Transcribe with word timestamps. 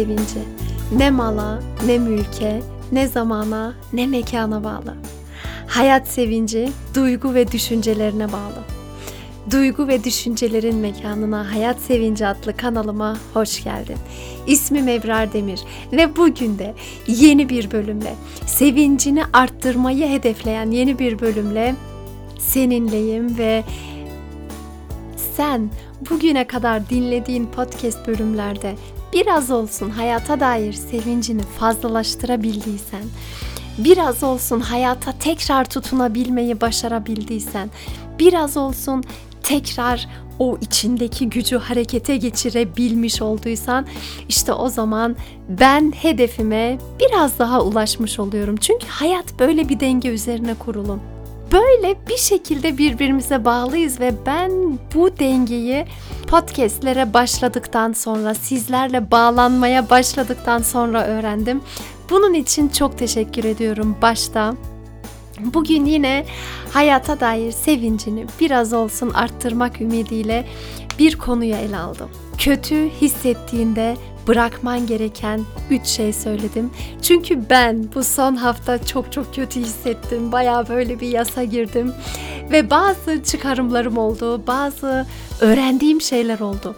sevinci 0.00 0.40
ne 0.96 1.10
mala, 1.10 1.60
ne 1.86 1.98
mülke, 1.98 2.62
ne 2.92 3.08
zamana, 3.08 3.74
ne 3.92 4.06
mekana 4.06 4.64
bağlı. 4.64 4.94
Hayat 5.66 6.08
sevinci 6.08 6.68
duygu 6.94 7.34
ve 7.34 7.52
düşüncelerine 7.52 8.32
bağlı. 8.32 8.64
Duygu 9.50 9.88
ve 9.88 10.04
düşüncelerin 10.04 10.76
mekanına 10.76 11.54
Hayat 11.54 11.80
Sevinci 11.80 12.26
adlı 12.26 12.56
kanalıma 12.56 13.16
hoş 13.34 13.64
geldin. 13.64 13.96
İsmim 14.46 14.88
Ebrar 14.88 15.32
Demir 15.32 15.60
ve 15.92 16.16
bugün 16.16 16.58
de 16.58 16.74
yeni 17.06 17.48
bir 17.48 17.70
bölümle, 17.70 18.14
sevincini 18.46 19.22
arttırmayı 19.32 20.08
hedefleyen 20.08 20.70
yeni 20.70 20.98
bir 20.98 21.18
bölümle 21.18 21.74
seninleyim 22.38 23.38
ve 23.38 23.64
sen 25.36 25.70
bugüne 26.10 26.46
kadar 26.46 26.90
dinlediğin 26.90 27.46
podcast 27.46 28.06
bölümlerde 28.06 28.74
biraz 29.12 29.50
olsun 29.50 29.90
hayata 29.90 30.40
dair 30.40 30.72
sevincini 30.72 31.42
fazlalaştırabildiysen, 31.42 33.02
biraz 33.78 34.22
olsun 34.22 34.60
hayata 34.60 35.12
tekrar 35.12 35.64
tutunabilmeyi 35.64 36.60
başarabildiysen, 36.60 37.70
biraz 38.18 38.56
olsun 38.56 39.04
tekrar 39.42 40.08
o 40.38 40.58
içindeki 40.60 41.28
gücü 41.30 41.58
harekete 41.58 42.16
geçirebilmiş 42.16 43.22
olduysan 43.22 43.86
işte 44.28 44.52
o 44.52 44.68
zaman 44.68 45.16
ben 45.48 45.92
hedefime 45.96 46.78
biraz 47.00 47.38
daha 47.38 47.62
ulaşmış 47.62 48.18
oluyorum. 48.18 48.56
Çünkü 48.56 48.86
hayat 48.86 49.38
böyle 49.38 49.68
bir 49.68 49.80
denge 49.80 50.08
üzerine 50.08 50.54
kurulu. 50.54 50.98
Böyle 51.52 51.96
bir 52.08 52.16
şekilde 52.16 52.78
birbirimize 52.78 53.44
bağlıyız 53.44 54.00
ve 54.00 54.12
ben 54.26 54.78
bu 54.94 55.18
dengeyi 55.18 55.86
podcastlere 56.28 57.14
başladıktan 57.14 57.92
sonra, 57.92 58.34
sizlerle 58.34 59.10
bağlanmaya 59.10 59.90
başladıktan 59.90 60.58
sonra 60.58 61.06
öğrendim. 61.06 61.60
Bunun 62.10 62.34
için 62.34 62.68
çok 62.68 62.98
teşekkür 62.98 63.44
ediyorum 63.44 63.96
başta. 64.02 64.54
Bugün 65.40 65.84
yine 65.84 66.24
hayata 66.72 67.20
dair 67.20 67.52
sevincini 67.52 68.26
biraz 68.40 68.72
olsun 68.72 69.10
arttırmak 69.10 69.80
ümidiyle 69.80 70.46
bir 70.98 71.18
konuyu 71.18 71.54
ele 71.54 71.76
aldım. 71.76 72.10
Kötü 72.38 72.90
hissettiğinde 73.00 73.96
bırakman 74.30 74.86
gereken 74.86 75.40
3 75.70 75.86
şey 75.86 76.12
söyledim. 76.12 76.70
Çünkü 77.02 77.50
ben 77.50 77.84
bu 77.94 78.04
son 78.04 78.36
hafta 78.36 78.86
çok 78.86 79.12
çok 79.12 79.34
kötü 79.34 79.60
hissettim. 79.60 80.32
Baya 80.32 80.68
böyle 80.68 81.00
bir 81.00 81.08
yasa 81.08 81.44
girdim. 81.44 81.92
Ve 82.50 82.70
bazı 82.70 83.22
çıkarımlarım 83.22 83.98
oldu. 83.98 84.46
Bazı 84.46 85.06
öğrendiğim 85.40 86.00
şeyler 86.00 86.40
oldu. 86.40 86.76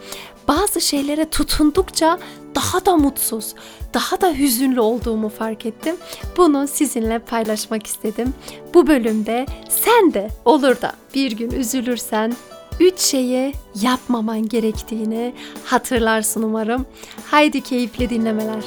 Bazı 0.48 0.80
şeylere 0.80 1.30
tutundukça 1.30 2.18
daha 2.54 2.86
da 2.86 2.96
mutsuz, 2.96 3.54
daha 3.94 4.20
da 4.20 4.32
hüzünlü 4.32 4.80
olduğumu 4.80 5.28
fark 5.28 5.66
ettim. 5.66 5.96
Bunu 6.36 6.68
sizinle 6.68 7.18
paylaşmak 7.18 7.86
istedim. 7.86 8.34
Bu 8.74 8.86
bölümde 8.86 9.46
sen 9.68 10.14
de 10.14 10.28
olur 10.44 10.80
da 10.80 10.92
bir 11.14 11.32
gün 11.32 11.50
üzülürsen 11.50 12.32
üç 12.80 12.98
şeyi 12.98 13.54
yapmaman 13.82 14.48
gerektiğini 14.48 15.34
hatırlarsın 15.64 16.42
umarım. 16.42 16.86
Haydi 17.26 17.60
keyifli 17.60 18.10
dinlemeler. 18.10 18.64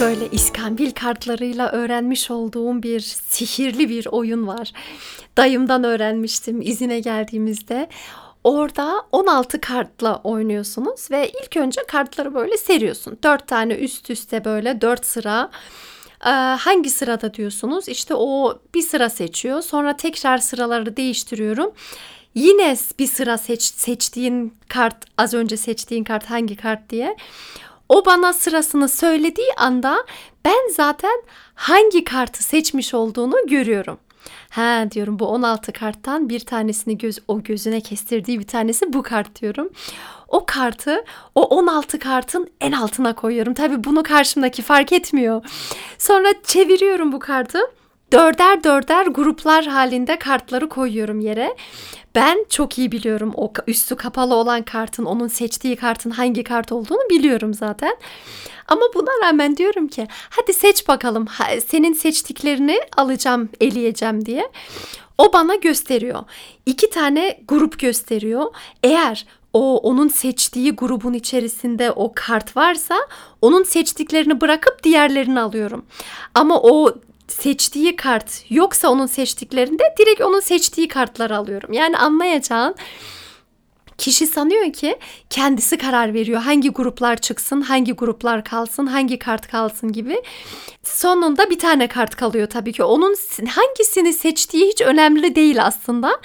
Böyle 0.00 0.28
iskambil 0.30 0.90
kartlarıyla 0.90 1.70
öğrenmiş 1.72 2.30
olduğum 2.30 2.82
bir 2.82 3.00
sihirli 3.00 3.88
bir 3.88 4.06
oyun 4.06 4.46
var. 4.46 4.72
Dayımdan 5.36 5.84
öğrenmiştim 5.84 6.62
izine 6.62 7.00
geldiğimizde. 7.00 7.88
Orada 8.44 9.02
16 9.12 9.60
kartla 9.60 10.20
oynuyorsunuz 10.24 11.10
ve 11.10 11.30
ilk 11.42 11.56
önce 11.56 11.80
kartları 11.88 12.34
böyle 12.34 12.56
seriyorsun. 12.56 13.18
4 13.22 13.48
tane 13.48 13.74
üst 13.74 14.10
üste 14.10 14.44
böyle 14.44 14.80
4 14.80 15.06
sıra 15.06 15.50
ee, 16.24 16.28
hangi 16.60 16.90
sırada 16.90 17.34
diyorsunuz? 17.34 17.88
İşte 17.88 18.14
o 18.14 18.58
bir 18.74 18.82
sıra 18.82 19.10
seçiyor. 19.10 19.62
Sonra 19.62 19.96
tekrar 19.96 20.38
sıraları 20.38 20.96
değiştiriyorum. 20.96 21.72
Yine 22.34 22.76
bir 22.98 23.06
sıra 23.06 23.38
seç, 23.38 23.62
seçtiğin 23.62 24.54
kart 24.68 24.96
az 25.18 25.34
önce 25.34 25.56
seçtiğin 25.56 26.04
kart 26.04 26.30
hangi 26.30 26.56
kart 26.56 26.90
diye. 26.90 27.16
O 27.88 28.06
bana 28.06 28.32
sırasını 28.32 28.88
söylediği 28.88 29.48
anda 29.56 30.06
ben 30.44 30.72
zaten 30.76 31.22
hangi 31.54 32.04
kartı 32.04 32.42
seçmiş 32.42 32.94
olduğunu 32.94 33.36
görüyorum. 33.46 33.98
Ha 34.50 34.90
diyorum 34.90 35.18
bu 35.18 35.26
16 35.26 35.72
karttan 35.72 36.28
bir 36.28 36.40
tanesini 36.40 36.98
göz 36.98 37.18
o 37.28 37.42
gözüne 37.42 37.80
kestirdiği 37.80 38.38
bir 38.38 38.46
tanesi 38.46 38.92
bu 38.92 39.02
kart 39.02 39.40
diyorum. 39.42 39.70
O 40.34 40.46
kartı 40.46 41.04
o 41.34 41.42
16 41.42 41.98
kartın 41.98 42.48
en 42.60 42.72
altına 42.72 43.14
koyuyorum. 43.14 43.54
Tabii 43.54 43.84
bunu 43.84 44.02
karşımdaki 44.02 44.62
fark 44.62 44.92
etmiyor. 44.92 45.44
Sonra 45.98 46.28
çeviriyorum 46.44 47.12
bu 47.12 47.18
kartı. 47.18 47.58
Dörder 48.12 48.64
dörder 48.64 49.06
gruplar 49.06 49.66
halinde 49.66 50.18
kartları 50.18 50.68
koyuyorum 50.68 51.20
yere. 51.20 51.56
Ben 52.14 52.46
çok 52.50 52.78
iyi 52.78 52.92
biliyorum 52.92 53.32
o 53.36 53.52
üstü 53.66 53.96
kapalı 53.96 54.34
olan 54.34 54.62
kartın, 54.62 55.04
onun 55.04 55.28
seçtiği 55.28 55.76
kartın 55.76 56.10
hangi 56.10 56.44
kart 56.44 56.72
olduğunu 56.72 57.10
biliyorum 57.10 57.54
zaten. 57.54 57.96
Ama 58.68 58.82
buna 58.94 59.26
rağmen 59.26 59.56
diyorum 59.56 59.88
ki 59.88 60.06
hadi 60.30 60.52
seç 60.52 60.88
bakalım 60.88 61.26
senin 61.66 61.92
seçtiklerini 61.92 62.80
alacağım, 62.96 63.48
eleyeceğim 63.60 64.26
diye. 64.26 64.50
O 65.18 65.32
bana 65.32 65.54
gösteriyor. 65.54 66.24
İki 66.66 66.90
tane 66.90 67.40
grup 67.48 67.78
gösteriyor. 67.78 68.54
Eğer 68.82 69.26
o 69.54 69.78
onun 69.78 70.08
seçtiği 70.08 70.72
grubun 70.72 71.12
içerisinde 71.12 71.92
o 71.92 72.12
kart 72.14 72.56
varsa 72.56 72.96
onun 73.42 73.62
seçtiklerini 73.62 74.40
bırakıp 74.40 74.84
diğerlerini 74.84 75.40
alıyorum. 75.40 75.84
Ama 76.34 76.60
o 76.62 76.94
seçtiği 77.28 77.96
kart 77.96 78.44
yoksa 78.50 78.88
onun 78.88 79.06
seçtiklerinde 79.06 79.94
direkt 79.98 80.20
onun 80.20 80.40
seçtiği 80.40 80.88
kartları 80.88 81.36
alıyorum. 81.36 81.72
Yani 81.72 81.98
anlayacağın 81.98 82.74
kişi 83.98 84.26
sanıyor 84.26 84.72
ki 84.72 84.98
kendisi 85.30 85.78
karar 85.78 86.14
veriyor 86.14 86.40
hangi 86.40 86.68
gruplar 86.70 87.16
çıksın, 87.16 87.60
hangi 87.60 87.92
gruplar 87.92 88.44
kalsın, 88.44 88.86
hangi 88.86 89.18
kart 89.18 89.48
kalsın 89.48 89.92
gibi. 89.92 90.22
Sonunda 90.82 91.50
bir 91.50 91.58
tane 91.58 91.88
kart 91.88 92.16
kalıyor 92.16 92.46
tabii 92.46 92.72
ki. 92.72 92.84
Onun 92.84 93.16
hangisini 93.48 94.12
seçtiği 94.12 94.68
hiç 94.68 94.80
önemli 94.80 95.34
değil 95.34 95.64
aslında. 95.64 96.20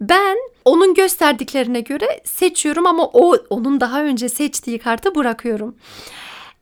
Ben 0.00 0.36
onun 0.64 0.94
gösterdiklerine 0.94 1.80
göre 1.80 2.20
seçiyorum 2.24 2.86
ama 2.86 3.04
o 3.12 3.36
onun 3.50 3.80
daha 3.80 4.02
önce 4.02 4.28
seçtiği 4.28 4.78
kartı 4.78 5.14
bırakıyorum. 5.14 5.74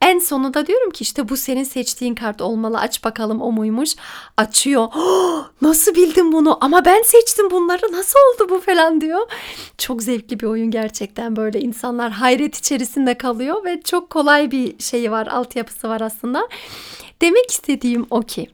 En 0.03 0.19
sonunda 0.19 0.67
diyorum 0.67 0.91
ki 0.91 1.03
işte 1.03 1.29
bu 1.29 1.37
senin 1.37 1.65
seçtiğin 1.65 2.15
kart 2.15 2.43
olmalı 2.43 2.79
aç 2.79 3.05
bakalım 3.05 3.43
o 3.43 3.53
muymuş. 3.53 3.95
Açıyor. 4.37 4.89
Nasıl 5.63 5.95
bildin 5.95 6.33
bunu 6.33 6.59
ama 6.61 6.85
ben 6.85 7.03
seçtim 7.03 7.51
bunları 7.51 7.93
nasıl 7.93 8.19
oldu 8.19 8.51
bu 8.51 8.61
falan 8.61 9.01
diyor. 9.01 9.21
Çok 9.79 10.03
zevkli 10.03 10.41
bir 10.41 10.47
oyun 10.47 10.71
gerçekten 10.71 11.37
böyle 11.37 11.61
insanlar 11.61 12.11
hayret 12.13 12.57
içerisinde 12.59 13.19
kalıyor 13.19 13.65
ve 13.65 13.83
çok 13.83 14.11
kolay 14.11 14.51
bir 14.51 14.79
şeyi 14.79 15.11
var 15.11 15.27
altyapısı 15.27 15.89
var 15.89 16.01
aslında. 16.01 16.49
Demek 17.21 17.51
istediğim 17.51 18.07
o 18.11 18.21
ki 18.21 18.49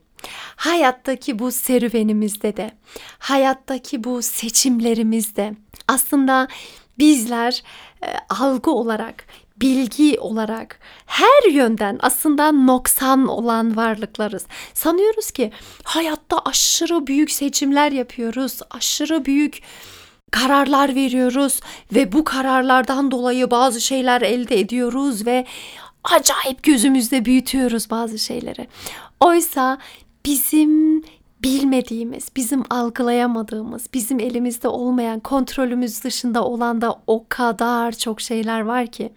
hayattaki 0.56 1.39
bu 1.39 1.53
serüvenimizde 1.53 2.56
de 2.56 2.71
hayattaki 3.19 4.05
bu 4.05 4.22
seçimlerimizde 4.22 5.55
aslında 5.89 6.49
bizler 6.99 7.62
e, 8.02 8.06
algı 8.29 8.70
olarak 8.70 9.25
bilgi 9.61 10.20
olarak 10.20 10.81
her 11.06 11.50
yönden 11.50 11.99
aslında 12.02 12.52
noksan 12.52 13.29
olan 13.29 13.76
varlıklarız. 13.76 14.47
Sanıyoruz 14.75 15.31
ki 15.31 15.52
hayatta 15.85 16.38
aşırı 16.38 17.06
büyük 17.06 17.31
seçimler 17.31 17.93
yapıyoruz. 17.93 18.61
Aşırı 18.70 19.25
büyük 19.25 19.62
kararlar 20.31 20.94
veriyoruz 20.94 21.61
ve 21.94 22.12
bu 22.12 22.25
kararlardan 22.25 23.11
dolayı 23.11 23.50
bazı 23.50 23.81
şeyler 23.81 24.23
elde 24.23 24.61
ediyoruz 24.61 25.26
ve 25.26 25.47
acayip 26.05 26.62
gözümüzde 26.62 27.25
büyütüyoruz 27.25 27.91
bazı 27.91 28.19
şeyleri. 28.19 28.69
Oysa 29.20 29.79
bizim 30.26 31.03
bilmediğimiz, 31.43 32.29
bizim 32.37 32.62
algılayamadığımız, 32.70 33.87
bizim 33.94 34.20
elimizde 34.20 34.69
olmayan, 34.69 35.20
kontrolümüz 35.20 36.05
dışında 36.05 36.44
olan 36.44 36.81
da 36.81 37.00
o 37.06 37.25
kadar 37.29 37.93
çok 37.93 38.20
şeyler 38.20 38.61
var 38.61 38.87
ki. 38.87 39.12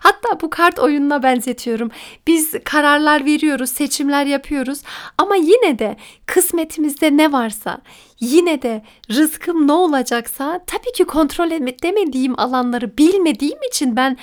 Hatta 0.00 0.40
bu 0.40 0.50
kart 0.50 0.78
oyununa 0.78 1.22
benzetiyorum. 1.22 1.90
Biz 2.26 2.54
kararlar 2.64 3.24
veriyoruz, 3.24 3.70
seçimler 3.70 4.26
yapıyoruz 4.26 4.82
ama 5.18 5.36
yine 5.36 5.78
de 5.78 5.96
kısmetimizde 6.26 7.16
ne 7.16 7.32
varsa, 7.32 7.78
yine 8.20 8.62
de 8.62 8.82
rızkım 9.10 9.68
ne 9.68 9.72
olacaksa 9.72 10.60
tabii 10.66 10.92
ki 10.92 11.04
kontrol 11.04 11.50
edemediğim 11.50 12.40
alanları 12.40 12.98
bilmediğim 12.98 13.58
için 13.62 13.96
ben 13.96 14.16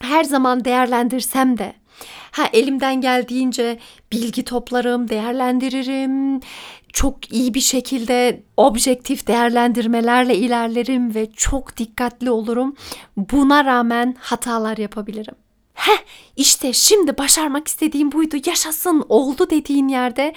her 0.00 0.24
zaman 0.24 0.64
değerlendirsem 0.64 1.58
de 1.58 1.79
Ha 2.30 2.48
elimden 2.52 3.00
geldiğince 3.00 3.78
bilgi 4.12 4.44
toplarım, 4.44 5.08
değerlendiririm, 5.08 6.40
çok 6.92 7.32
iyi 7.32 7.54
bir 7.54 7.60
şekilde 7.60 8.42
objektif 8.56 9.26
değerlendirmelerle 9.26 10.36
ilerlerim 10.36 11.14
ve 11.14 11.30
çok 11.36 11.76
dikkatli 11.76 12.30
olurum. 12.30 12.76
Buna 13.16 13.64
rağmen 13.64 14.16
hatalar 14.20 14.76
yapabilirim. 14.76 15.34
Heh 15.74 15.98
işte 16.36 16.72
şimdi 16.72 17.18
başarmak 17.18 17.68
istediğim 17.68 18.12
buydu 18.12 18.36
yaşasın 18.46 19.04
oldu 19.08 19.50
dediğin 19.50 19.88
yerde 19.88 20.34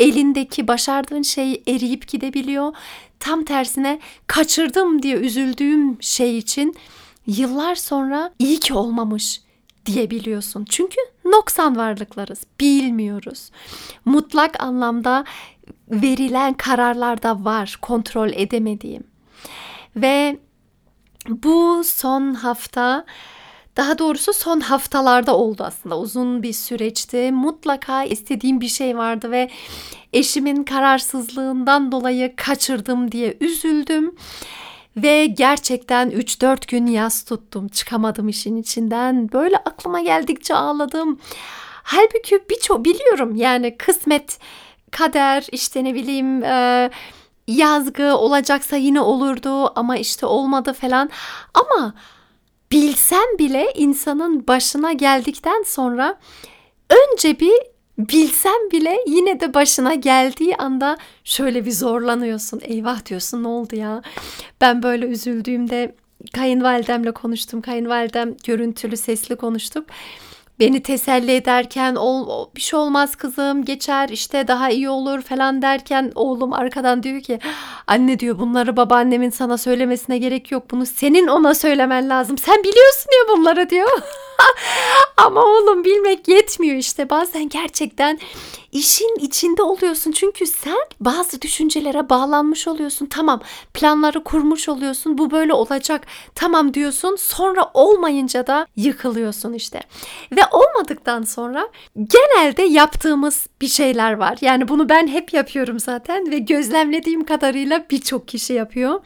elindeki 0.00 0.68
başardığın 0.68 1.22
şey 1.22 1.62
eriyip 1.68 2.08
gidebiliyor. 2.08 2.72
Tam 3.20 3.44
tersine 3.44 4.00
kaçırdım 4.26 5.02
diye 5.02 5.16
üzüldüğüm 5.16 6.02
şey 6.02 6.38
için 6.38 6.76
yıllar 7.26 7.74
sonra 7.74 8.32
iyi 8.38 8.60
ki 8.60 8.74
olmamış 8.74 9.40
diyebiliyorsun. 9.86 10.64
Çünkü 10.64 10.96
noksan 11.24 11.76
varlıklarız, 11.76 12.40
bilmiyoruz. 12.60 13.50
Mutlak 14.04 14.62
anlamda 14.62 15.24
verilen 15.90 16.54
kararlarda 16.54 17.44
var 17.44 17.78
kontrol 17.82 18.30
edemediğim. 18.32 19.04
Ve 19.96 20.38
bu 21.28 21.82
son 21.84 22.34
hafta 22.34 23.04
daha 23.76 23.98
doğrusu 23.98 24.32
son 24.32 24.60
haftalarda 24.60 25.36
oldu 25.36 25.64
aslında. 25.64 25.98
Uzun 25.98 26.42
bir 26.42 26.52
süreçti. 26.52 27.32
Mutlaka 27.32 28.04
istediğim 28.04 28.60
bir 28.60 28.68
şey 28.68 28.96
vardı 28.96 29.30
ve 29.30 29.50
eşimin 30.12 30.64
kararsızlığından 30.64 31.92
dolayı 31.92 32.36
kaçırdım 32.36 33.12
diye 33.12 33.36
üzüldüm. 33.40 34.14
Ve 34.96 35.26
gerçekten 35.26 36.10
3-4 36.10 36.70
gün 36.70 36.86
yas 36.86 37.24
tuttum. 37.24 37.68
Çıkamadım 37.68 38.28
işin 38.28 38.56
içinden. 38.56 39.32
Böyle 39.32 39.56
aklıma 39.56 40.00
geldikçe 40.00 40.54
ağladım. 40.54 41.20
Halbuki 41.82 42.40
birçok 42.50 42.84
biliyorum 42.84 43.36
yani 43.36 43.76
kısmet, 43.76 44.38
kader 44.90 45.46
işte 45.52 45.84
ne 45.84 45.94
bileyim 45.94 46.44
e, 46.44 46.90
yazgı 47.48 48.16
olacaksa 48.16 48.76
yine 48.76 49.00
olurdu 49.00 49.78
ama 49.78 49.96
işte 49.96 50.26
olmadı 50.26 50.72
falan. 50.72 51.10
Ama 51.54 51.94
bilsem 52.72 53.38
bile 53.38 53.72
insanın 53.76 54.46
başına 54.46 54.92
geldikten 54.92 55.62
sonra 55.66 56.18
önce 56.90 57.40
bir 57.40 57.54
bilsem 57.98 58.70
bile 58.72 58.96
yine 59.06 59.40
de 59.40 59.54
başına 59.54 59.94
geldiği 59.94 60.56
anda 60.56 60.96
şöyle 61.24 61.66
bir 61.66 61.72
zorlanıyorsun. 61.72 62.60
Eyvah 62.64 63.06
diyorsun 63.06 63.42
ne 63.42 63.48
oldu 63.48 63.76
ya? 63.76 64.02
Ben 64.62 64.82
böyle 64.82 65.06
üzüldüğümde 65.06 65.94
kayınvalidemle 66.32 67.12
konuştum. 67.12 67.62
Kayınvalidem 67.62 68.34
görüntülü 68.44 68.96
sesli 68.96 69.36
konuştuk 69.36 69.86
beni 70.60 70.82
teselli 70.82 71.32
ederken 71.32 71.94
ol, 71.94 72.46
bir 72.56 72.60
şey 72.60 72.78
olmaz 72.78 73.16
kızım 73.16 73.64
geçer 73.64 74.08
işte 74.08 74.48
daha 74.48 74.70
iyi 74.70 74.88
olur 74.88 75.22
falan 75.22 75.62
derken 75.62 76.12
oğlum 76.14 76.52
arkadan 76.52 77.02
diyor 77.02 77.20
ki 77.20 77.38
anne 77.86 78.18
diyor 78.18 78.38
bunları 78.38 78.76
babaannemin 78.76 79.30
sana 79.30 79.58
söylemesine 79.58 80.18
gerek 80.18 80.52
yok 80.52 80.70
bunu 80.70 80.86
senin 80.86 81.26
ona 81.26 81.54
söylemen 81.54 82.08
lazım 82.08 82.38
sen 82.38 82.58
biliyorsun 82.58 83.10
ya 83.18 83.36
bunları 83.36 83.70
diyor. 83.70 83.88
Ama 85.16 85.44
oğlum 85.44 85.84
bilmek 85.84 86.28
yetmiyor 86.28 86.76
işte 86.76 87.10
bazen 87.10 87.48
gerçekten 87.48 88.18
işin 88.72 89.16
içinde 89.18 89.62
oluyorsun. 89.62 90.12
Çünkü 90.12 90.46
sen 90.46 90.78
bazı 91.00 91.42
düşüncelere 91.42 92.08
bağlanmış 92.08 92.68
oluyorsun. 92.68 93.06
Tamam 93.06 93.40
planları 93.74 94.24
kurmuş 94.24 94.68
oluyorsun. 94.68 95.18
Bu 95.18 95.30
böyle 95.30 95.52
olacak. 95.52 96.06
Tamam 96.34 96.74
diyorsun. 96.74 97.16
Sonra 97.16 97.70
olmayınca 97.74 98.46
da 98.46 98.66
yıkılıyorsun 98.76 99.52
işte. 99.52 99.80
Ve 100.32 100.40
olmadıktan 100.52 101.22
sonra 101.22 101.68
genelde 101.96 102.62
yaptığımız 102.62 103.46
bir 103.60 103.68
şeyler 103.68 104.12
var. 104.12 104.38
Yani 104.40 104.68
bunu 104.68 104.88
ben 104.88 105.08
hep 105.08 105.32
yapıyorum 105.32 105.80
zaten 105.80 106.30
ve 106.30 106.38
gözlemlediğim 106.38 107.24
kadarıyla 107.24 107.86
birçok 107.90 108.28
kişi 108.28 108.52
yapıyor. 108.52 109.00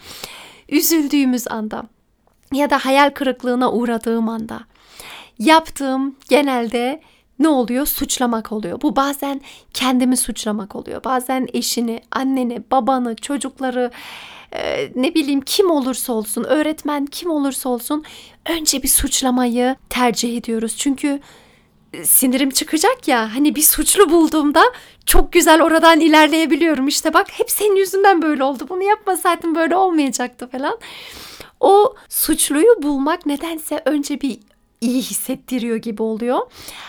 Üzüldüğümüz 0.69 1.49
anda 1.49 1.96
ya 2.53 2.71
da 2.71 2.79
hayal 2.79 3.11
kırıklığına 3.11 3.73
uğradığım 3.73 4.29
anda 4.29 4.61
yaptığım 5.39 6.17
genelde 6.29 7.01
ne 7.39 7.49
oluyor? 7.49 7.87
Suçlamak 7.87 8.53
oluyor. 8.53 8.81
Bu 8.83 8.97
bazen 8.97 9.41
kendimi 9.75 10.17
suçlamak 10.17 10.77
oluyor. 10.77 11.05
Bazen 11.05 11.49
eşini, 11.53 12.01
anneni, 12.11 12.63
babanı, 12.71 13.17
çocukları, 13.17 13.91
e, 14.53 14.91
ne 14.95 15.15
bileyim 15.15 15.41
kim 15.41 15.71
olursa 15.71 16.13
olsun, 16.13 16.45
öğretmen 16.45 17.07
kim 17.07 17.31
olursa 17.31 17.69
olsun 17.69 18.05
önce 18.47 18.83
bir 18.83 18.89
suçlamayı 18.89 19.77
tercih 19.91 20.37
ediyoruz. 20.37 20.77
Çünkü 20.77 21.21
e, 21.93 22.05
sinirim 22.05 22.51
çıkacak 22.51 23.09
ya 23.09 23.35
hani 23.35 23.55
bir 23.55 23.63
suçlu 23.63 24.11
bulduğumda 24.11 24.63
çok 25.07 25.33
güzel 25.33 25.63
oradan 25.63 26.01
ilerleyebiliyorum. 26.01 26.89
İşte 26.89 27.15
bak 27.15 27.27
hep 27.31 27.51
senin 27.51 27.77
yüzünden 27.77 28.23
böyle 28.23 28.45
oldu. 28.45 28.67
Bunu 28.69 28.83
yapmasaydın 28.83 29.55
böyle 29.55 29.77
olmayacaktı 29.77 30.49
falan. 30.49 30.79
O 31.61 31.95
suçluyu 32.09 32.83
bulmak 32.83 33.27
nedense 33.27 33.83
önce 33.85 34.21
bir 34.21 34.39
iyi 34.81 35.03
hissettiriyor 35.03 35.77
gibi 35.77 36.03
oluyor. 36.03 36.39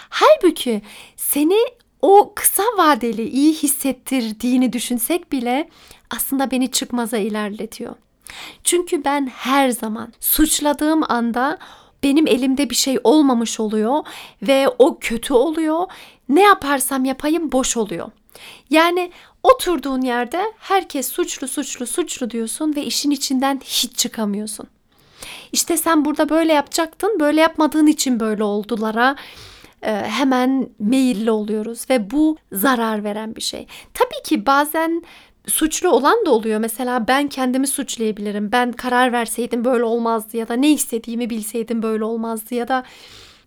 Halbuki 0.10 0.82
seni 1.16 1.58
o 2.02 2.34
kısa 2.36 2.64
vadeli 2.78 3.30
iyi 3.30 3.54
hissettirdiğini 3.54 4.74
düşünsek 4.74 5.32
bile 5.32 5.70
aslında 6.10 6.52
beni 6.52 6.72
çıkmaza 6.72 7.18
ilerletiyor. 7.18 7.96
Çünkü 8.64 9.06
ben 9.06 9.28
her 9.28 9.70
zaman 9.70 10.14
suçladığım 10.20 11.12
anda 11.12 11.58
benim 12.04 12.28
elimde 12.28 12.70
bir 12.70 12.76
şey 12.76 13.00
olmamış 13.04 13.60
oluyor 13.60 14.06
ve 14.42 14.68
o 14.80 15.00
kötü 15.00 15.34
oluyor. 15.34 15.88
Ne 16.30 16.42
yaparsam 16.42 17.06
yapayım 17.06 17.52
boş 17.52 17.78
oluyor. 17.78 18.12
Yani 18.70 19.12
oturduğun 19.48 20.02
yerde 20.02 20.54
herkes 20.60 21.08
suçlu 21.08 21.48
suçlu 21.48 21.88
suçlu 21.88 22.30
diyorsun 22.30 22.76
ve 22.76 22.84
işin 22.84 23.12
içinden 23.12 23.62
hiç 23.64 23.96
çıkamıyorsun. 23.96 24.68
İşte 25.52 25.78
sen 25.78 26.06
burada 26.06 26.30
böyle 26.30 26.54
yapacaktın, 26.54 27.20
böyle 27.20 27.42
yapmadığın 27.42 27.88
için 27.88 28.20
böyle 28.20 28.44
oldulara 28.44 29.16
e, 29.82 29.92
hemen 29.92 30.70
meyilli 30.80 31.32
oluyoruz 31.32 31.90
ve 31.90 32.12
bu 32.12 32.38
zarar 32.52 33.04
veren 33.04 33.36
bir 33.36 33.42
şey. 33.42 33.68
Tabii 33.94 34.24
ki 34.24 34.46
bazen 34.46 35.04
suçlu 35.48 35.90
olan 35.90 36.26
da 36.26 36.32
oluyor. 36.32 36.60
Mesela 36.60 37.08
ben 37.08 37.28
kendimi 37.28 37.68
suçlayabilirim. 37.68 38.52
Ben 38.52 38.72
karar 38.72 39.12
verseydim 39.12 39.66
böyle 39.66 39.84
olmazdı 39.84 40.38
ya 40.38 40.48
da 40.48 40.54
ne 40.54 40.72
istediğimi 40.72 41.30
bilseydim 41.30 41.84
böyle 41.84 42.04
olmazdı 42.04 42.56
ya 42.56 42.68
da 42.68 42.84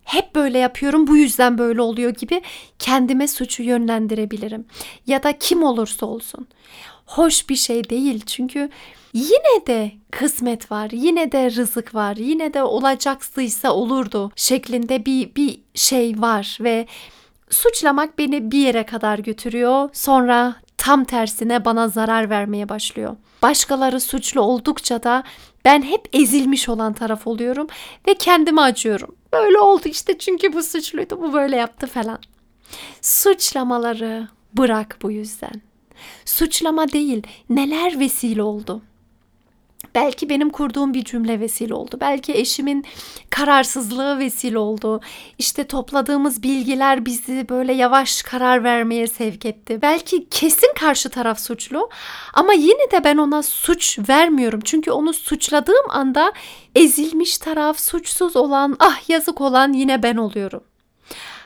hep 0.03 0.35
böyle 0.35 0.57
yapıyorum 0.57 1.07
bu 1.07 1.17
yüzden 1.17 1.57
böyle 1.57 1.81
oluyor 1.81 2.11
gibi 2.11 2.41
kendime 2.79 3.27
suçu 3.27 3.63
yönlendirebilirim. 3.63 4.65
Ya 5.07 5.23
da 5.23 5.37
kim 5.37 5.63
olursa 5.63 6.05
olsun. 6.05 6.47
Hoş 7.05 7.49
bir 7.49 7.55
şey 7.55 7.89
değil 7.89 8.23
çünkü 8.25 8.69
yine 9.13 9.67
de 9.67 9.91
kısmet 10.11 10.71
var, 10.71 10.89
yine 10.91 11.31
de 11.31 11.51
rızık 11.51 11.95
var, 11.95 12.15
yine 12.15 12.53
de 12.53 12.63
olacaksıysa 12.63 13.71
olurdu 13.73 14.31
şeklinde 14.35 15.05
bir 15.05 15.35
bir 15.35 15.59
şey 15.75 16.21
var 16.21 16.57
ve 16.61 16.87
suçlamak 17.49 18.17
beni 18.17 18.51
bir 18.51 18.59
yere 18.59 18.85
kadar 18.85 19.19
götürüyor. 19.19 19.89
Sonra 19.93 20.55
tam 20.77 21.03
tersine 21.03 21.65
bana 21.65 21.87
zarar 21.87 22.29
vermeye 22.29 22.69
başlıyor. 22.69 23.15
Başkaları 23.41 23.99
suçlu 23.99 24.41
oldukça 24.41 25.03
da 25.03 25.23
ben 25.65 25.81
hep 25.81 26.09
ezilmiş 26.13 26.69
olan 26.69 26.93
taraf 26.93 27.27
oluyorum 27.27 27.67
ve 28.07 28.13
kendimi 28.13 28.61
acıyorum. 28.61 29.15
Böyle 29.33 29.59
oldu 29.59 29.81
işte 29.85 30.17
çünkü 30.17 30.53
bu 30.53 30.63
suçluydu, 30.63 31.21
bu 31.21 31.33
böyle 31.33 31.55
yaptı 31.55 31.87
falan. 31.87 32.19
Suçlamaları 33.01 34.27
bırak 34.53 34.97
bu 35.01 35.11
yüzden. 35.11 35.61
Suçlama 36.25 36.91
değil, 36.91 37.23
neler 37.49 37.99
vesile 37.99 38.43
oldu. 38.43 38.81
Belki 39.95 40.29
benim 40.29 40.49
kurduğum 40.49 40.93
bir 40.93 41.03
cümle 41.03 41.39
vesile 41.39 41.73
oldu. 41.73 41.97
Belki 42.01 42.33
eşimin 42.33 42.85
kararsızlığı 43.29 44.19
vesile 44.19 44.57
oldu. 44.57 45.01
İşte 45.37 45.67
topladığımız 45.67 46.43
bilgiler 46.43 47.05
bizi 47.05 47.45
böyle 47.49 47.73
yavaş 47.73 48.21
karar 48.21 48.63
vermeye 48.63 49.07
sevk 49.07 49.45
etti. 49.45 49.79
Belki 49.81 50.29
kesin 50.29 50.73
karşı 50.79 51.09
taraf 51.09 51.39
suçlu 51.39 51.89
ama 52.33 52.53
yine 52.53 52.91
de 52.91 53.03
ben 53.03 53.17
ona 53.17 53.43
suç 53.43 53.99
vermiyorum. 54.09 54.59
Çünkü 54.63 54.91
onu 54.91 55.13
suçladığım 55.13 55.89
anda 55.89 56.33
ezilmiş 56.75 57.37
taraf, 57.37 57.79
suçsuz 57.79 58.35
olan, 58.35 58.75
ah 58.79 59.09
yazık 59.09 59.41
olan 59.41 59.73
yine 59.73 60.03
ben 60.03 60.15
oluyorum. 60.15 60.70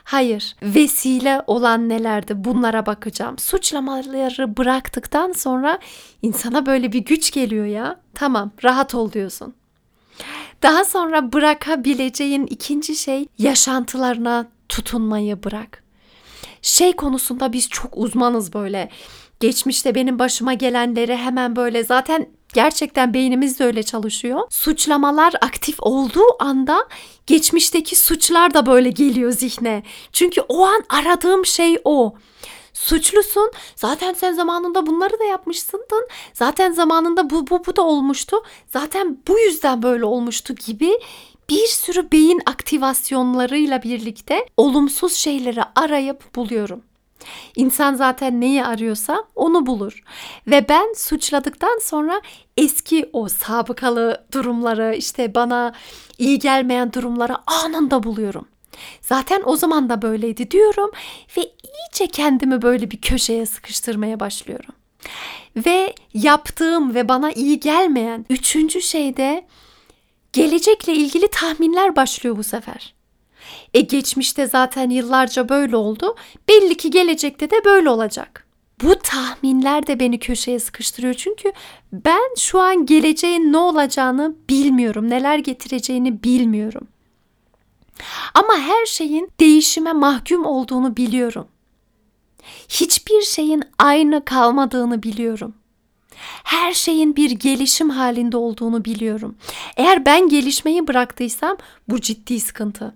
Hayır, 0.06 0.56
vesile 0.64 1.42
olan 1.48 1.90
nelerdi 1.90 2.34
bunlara 2.36 2.86
bakacağım. 2.86 3.38
Suçlamaları 3.38 4.58
bıraktıktan 4.58 5.32
sonra 5.32 5.80
insana 6.22 6.66
böyle 6.66 6.92
bir 6.92 7.00
güç 7.00 7.32
geliyor 7.32 7.66
ya. 7.66 8.00
Tamam, 8.14 8.52
rahat 8.64 8.96
ol 8.96 9.12
diyorsun. 9.12 9.54
Daha 10.64 10.86
sonra 10.86 11.34
bırakabileceğin 11.34 12.48
ikinci 12.48 12.96
şey 12.96 13.28
yaşantılarına 13.38 14.48
tutunmayı 14.70 15.44
bırak. 15.44 15.84
Şey 16.62 16.96
konusunda 16.96 17.54
biz 17.54 17.70
çok 17.70 17.98
uzmanız 17.98 18.54
böyle. 18.54 18.90
Geçmişte 19.40 19.96
benim 19.96 20.20
başıma 20.20 20.54
gelenleri 20.54 21.16
hemen 21.16 21.56
böyle 21.56 21.84
zaten 21.84 22.28
gerçekten 22.56 23.14
beynimiz 23.14 23.60
de 23.60 23.66
öyle 23.66 23.84
çalışıyor. 23.84 24.42
Suçlamalar 24.50 25.34
aktif 25.42 25.76
olduğu 25.80 26.44
anda 26.44 26.88
geçmişteki 27.28 27.96
suçlar 27.96 28.54
da 28.54 28.66
böyle 28.66 28.90
geliyor 28.90 29.32
zihne. 29.32 29.84
Çünkü 30.14 30.42
o 30.42 30.66
an 30.66 30.84
aradığım 30.90 31.46
şey 31.46 31.78
o. 31.84 32.14
Suçlusun. 32.74 33.52
Zaten 33.76 34.14
sen 34.14 34.34
zamanında 34.34 34.88
bunları 34.88 35.20
da 35.20 35.24
yapmışsındın. 35.24 36.08
Zaten 36.34 36.72
zamanında 36.72 37.30
bu 37.30 37.48
bu 37.48 37.66
bu 37.66 37.76
da 37.76 37.82
olmuştu. 37.82 38.38
Zaten 38.68 39.18
bu 39.28 39.40
yüzden 39.40 39.84
böyle 39.84 40.06
olmuştu 40.06 40.56
gibi 40.56 41.00
bir 41.50 41.68
sürü 41.68 42.12
beyin 42.12 42.42
aktivasyonlarıyla 42.46 43.84
birlikte 43.84 44.46
olumsuz 44.58 45.14
şeyleri 45.14 45.62
arayıp 45.76 46.36
buluyorum. 46.36 46.82
İnsan 47.56 47.96
zaten 47.96 48.42
neyi 48.42 48.66
arıyorsa 48.66 49.24
onu 49.36 49.66
bulur. 49.66 50.04
Ve 50.48 50.66
ben 50.70 50.94
suçladıktan 50.94 51.80
sonra 51.82 52.22
eski 52.58 53.10
o 53.14 53.30
sabıkalı 53.30 54.26
durumları 54.34 54.96
işte 54.96 55.36
bana 55.36 55.74
iyi 56.18 56.40
gelmeyen 56.40 56.94
durumları 56.94 57.52
anında 57.52 58.04
buluyorum. 58.04 58.48
Zaten 59.02 59.42
o 59.46 59.56
zaman 59.58 59.90
da 59.90 60.02
böyleydi 60.02 60.52
diyorum 60.52 60.92
ve 61.38 61.42
iyice 61.42 62.12
kendimi 62.12 62.62
böyle 62.62 62.92
bir 62.92 63.02
köşeye 63.02 63.46
sıkıştırmaya 63.46 64.20
başlıyorum. 64.20 64.76
Ve 65.56 65.94
yaptığım 66.14 66.96
ve 66.96 67.10
bana 67.10 67.32
iyi 67.32 67.60
gelmeyen 67.60 68.26
üçüncü 68.30 68.82
şey 68.82 69.18
de 69.18 69.48
gelecekle 70.34 70.94
ilgili 70.94 71.28
tahminler 71.28 71.96
başlıyor 71.96 72.38
bu 72.38 72.44
sefer. 72.44 72.96
E 73.74 73.82
geçmişte 73.82 74.48
zaten 74.48 74.90
yıllarca 74.90 75.50
böyle 75.50 75.76
oldu. 75.76 76.16
Belli 76.50 76.78
ki 76.78 76.92
gelecekte 76.92 77.50
de 77.50 77.56
böyle 77.66 77.90
olacak. 77.90 78.45
Bu 78.84 78.96
tahminler 79.00 79.88
de 79.88 80.00
beni 80.00 80.20
köşeye 80.20 80.60
sıkıştırıyor 80.60 81.14
çünkü 81.14 81.52
ben 81.94 82.36
şu 82.38 82.60
an 82.62 82.86
geleceğin 82.86 83.54
ne 83.54 83.58
olacağını 83.58 84.36
bilmiyorum, 84.50 85.10
neler 85.10 85.38
getireceğini 85.38 86.24
bilmiyorum. 86.24 86.88
Ama 88.34 88.58
her 88.58 88.86
şeyin 88.86 89.32
değişime 89.40 89.94
mahkum 89.94 90.46
olduğunu 90.46 90.98
biliyorum. 90.98 91.48
Hiçbir 92.70 93.22
şeyin 93.22 93.64
aynı 93.80 94.26
kalmadığını 94.26 95.04
biliyorum. 95.04 95.54
Her 96.44 96.74
şeyin 96.74 97.16
bir 97.16 97.32
gelişim 97.32 97.90
halinde 97.90 98.38
olduğunu 98.38 98.86
biliyorum. 98.86 99.36
Eğer 99.78 100.06
ben 100.06 100.30
gelişmeyi 100.30 100.88
bıraktıysam 100.88 101.58
bu 101.88 102.02
ciddi 102.02 102.40
sıkıntı. 102.40 102.96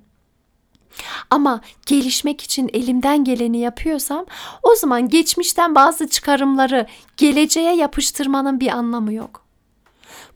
Ama 1.29 1.61
gelişmek 1.85 2.41
için 2.41 2.69
elimden 2.73 3.23
geleni 3.23 3.59
yapıyorsam 3.59 4.25
o 4.63 4.75
zaman 4.75 5.09
geçmişten 5.09 5.75
bazı 5.75 6.09
çıkarımları 6.09 6.87
geleceğe 7.17 7.75
yapıştırmanın 7.75 8.59
bir 8.59 8.67
anlamı 8.67 9.13
yok. 9.13 9.45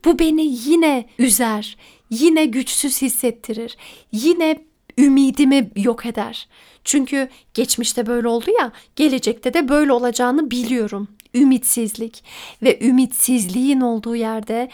Bu 0.06 0.20
beni 0.20 0.46
yine 0.46 1.06
üzer, 1.20 1.78
yine 2.10 2.46
güçsüz 2.46 3.02
hissettirir, 3.02 3.78
yine 4.12 4.66
ümidimi 4.98 5.72
yok 5.76 6.06
eder. 6.06 6.48
Çünkü 6.84 7.30
geçmişte 7.54 8.06
böyle 8.06 8.28
oldu 8.28 8.52
ya, 8.60 8.72
gelecekte 8.96 9.54
de 9.54 9.70
böyle 9.70 9.94
olacağını 9.94 10.52
biliyorum. 10.52 11.08
Ümitsizlik 11.34 12.24
ve 12.62 12.80
ümitsizliğin 12.88 13.82
olduğu 13.82 14.16
yerde 14.16 14.70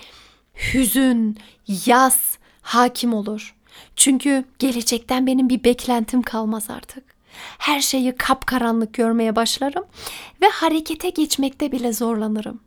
hüzün, 0.74 1.38
yas 1.86 2.38
hakim 2.62 3.14
olur. 3.14 3.56
Çünkü 3.96 4.46
gelecekten 4.60 5.28
benim 5.28 5.50
bir 5.50 5.64
beklentim 5.64 6.22
kalmaz 6.22 6.70
artık. 6.70 7.04
Her 7.58 7.82
şeyi 7.82 8.16
kapkaranlık 8.16 8.94
görmeye 8.94 9.36
başlarım 9.36 9.86
ve 10.42 10.50
harekete 10.50 11.10
geçmekte 11.10 11.72
bile 11.72 11.94
zorlanırım. 11.94 12.60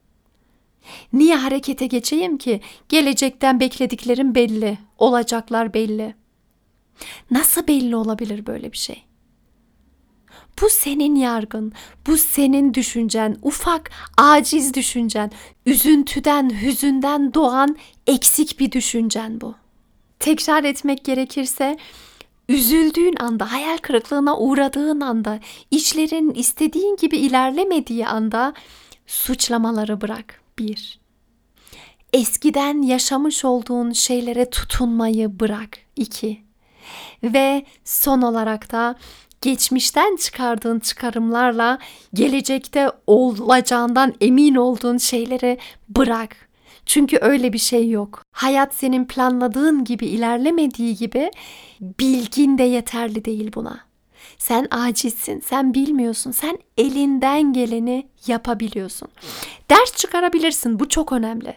Niye 1.13 1.37
harekete 1.37 1.87
geçeyim 1.87 2.39
ki? 2.39 2.61
Gelecekten 2.89 3.61
beklediklerim 3.61 4.35
belli, 4.35 4.79
olacaklar 4.99 5.75
belli. 5.75 6.15
Nasıl 7.31 7.67
belli 7.67 7.97
olabilir 7.97 8.47
böyle 8.47 8.73
bir 8.73 8.79
şey? 8.79 9.05
Bu 10.63 10.69
senin 10.71 11.17
yargın, 11.17 11.73
bu 12.07 12.17
senin 12.17 12.75
düşüncen, 12.75 13.37
ufak, 13.43 13.91
aciz 14.17 14.75
düşüncen, 14.75 15.31
üzüntüden, 15.67 16.63
hüzünden 16.63 17.35
doğan 17.35 17.77
eksik 18.07 18.61
bir 18.61 18.73
düşüncen 18.73 19.41
bu 19.41 19.55
tekrar 20.23 20.65
etmek 20.65 21.05
gerekirse 21.05 21.77
üzüldüğün 22.49 23.17
anda, 23.21 23.53
hayal 23.53 23.77
kırıklığına 23.77 24.39
uğradığın 24.39 25.01
anda, 25.01 25.41
işlerin 25.71 26.31
istediğin 26.31 26.97
gibi 26.97 27.17
ilerlemediği 27.17 28.07
anda 28.07 28.55
suçlamaları 29.07 30.01
bırak. 30.01 30.41
Bir. 30.59 31.01
Eskiden 32.13 32.83
yaşamış 32.83 33.45
olduğun 33.45 33.93
şeylere 33.93 34.51
tutunmayı 34.51 35.41
bırak. 35.41 35.79
İki. 35.97 36.43
Ve 37.23 37.65
son 37.85 38.23
olarak 38.23 38.73
da 38.73 38.95
geçmişten 39.41 40.17
çıkardığın 40.17 40.79
çıkarımlarla 40.79 41.79
gelecekte 42.15 42.91
olacağından 43.07 44.15
emin 44.21 44.55
olduğun 44.55 44.99
şeyleri 44.99 45.59
bırak. 45.89 46.52
Çünkü 46.87 47.19
öyle 47.21 47.53
bir 47.53 47.59
şey 47.59 47.91
yok. 47.91 48.23
Hayat 48.33 48.75
senin 48.75 49.05
planladığın 49.05 49.85
gibi 49.85 50.07
ilerlemediği 50.07 50.97
gibi 50.97 51.31
bilgin 51.81 52.59
de 52.59 52.63
yeterli 52.63 53.25
değil 53.25 53.51
buna. 53.55 53.92
Sen 54.43 54.69
acizsin, 54.71 55.41
sen 55.41 55.75
bilmiyorsun, 55.75 56.31
sen 56.31 56.59
elinden 56.77 57.53
geleni 57.53 58.07
yapabiliyorsun. 58.27 59.09
Ders 59.71 59.97
çıkarabilirsin, 59.97 60.81
bu 60.81 60.89
çok 60.89 61.13
önemli. 61.13 61.57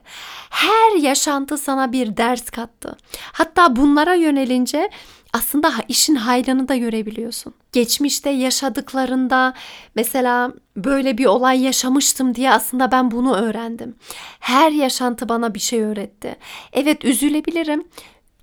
Her 0.50 1.00
yaşantı 1.00 1.58
sana 1.58 1.92
bir 1.92 2.18
ders 2.18 2.50
kattı. 2.50 2.98
Hatta 3.32 3.76
bunlara 3.76 4.14
yönelince 4.14 4.90
aslında 5.34 5.74
işin 5.88 6.16
hayrını 6.16 6.68
da 6.68 6.76
görebiliyorsun. 6.76 7.54
Geçmişte 7.72 8.30
yaşadıklarında 8.30 9.54
mesela 9.96 10.54
böyle 10.78 11.18
bir 11.18 11.26
olay 11.26 11.62
yaşamıştım 11.64 12.36
diye 12.36 12.52
aslında 12.52 12.92
ben 12.92 13.12
bunu 13.12 13.36
öğrendim. 13.36 13.96
Her 14.40 14.72
yaşantı 14.72 15.30
bana 15.30 15.54
bir 15.54 15.60
şey 15.60 15.82
öğretti. 15.82 16.36
Evet 16.74 17.06
üzülebilirim. 17.06 17.88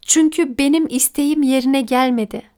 Çünkü 0.07 0.59
benim 0.59 0.87
isteğim 0.89 1.43
yerine 1.43 1.81
gelmedi. 1.81 2.52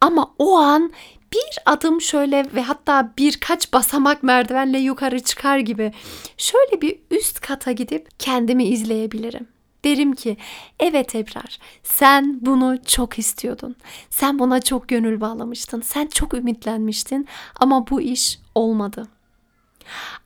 Ama 0.00 0.34
o 0.38 0.58
an 0.58 0.92
bir 1.32 1.58
adım 1.66 2.00
şöyle 2.00 2.46
ve 2.54 2.62
hatta 2.62 3.12
birkaç 3.18 3.72
basamak 3.72 4.22
merdivenle 4.22 4.78
yukarı 4.78 5.20
çıkar 5.20 5.58
gibi 5.58 5.92
şöyle 6.36 6.80
bir 6.80 6.98
üst 7.10 7.40
kata 7.40 7.72
gidip 7.72 8.08
kendimi 8.18 8.64
izleyebilirim. 8.64 9.48
Derim 9.84 10.14
ki 10.14 10.36
evet 10.80 11.14
Ebrar 11.14 11.58
sen 11.82 12.38
bunu 12.42 12.78
çok 12.86 13.18
istiyordun. 13.18 13.76
Sen 14.10 14.38
buna 14.38 14.60
çok 14.60 14.88
gönül 14.88 15.20
bağlamıştın. 15.20 15.80
Sen 15.80 16.06
çok 16.06 16.34
ümitlenmiştin 16.34 17.28
ama 17.60 17.86
bu 17.86 18.00
iş 18.00 18.38
olmadı. 18.54 19.08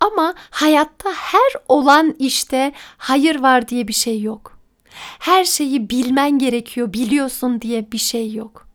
Ama 0.00 0.34
hayatta 0.50 1.12
her 1.12 1.52
olan 1.68 2.14
işte 2.18 2.72
hayır 2.98 3.40
var 3.40 3.68
diye 3.68 3.88
bir 3.88 3.92
şey 3.92 4.20
yok. 4.20 4.58
Her 5.18 5.44
şeyi 5.44 5.90
bilmen 5.90 6.38
gerekiyor, 6.38 6.92
biliyorsun 6.92 7.60
diye 7.60 7.92
bir 7.92 7.98
şey 7.98 8.32
yok. 8.32 8.71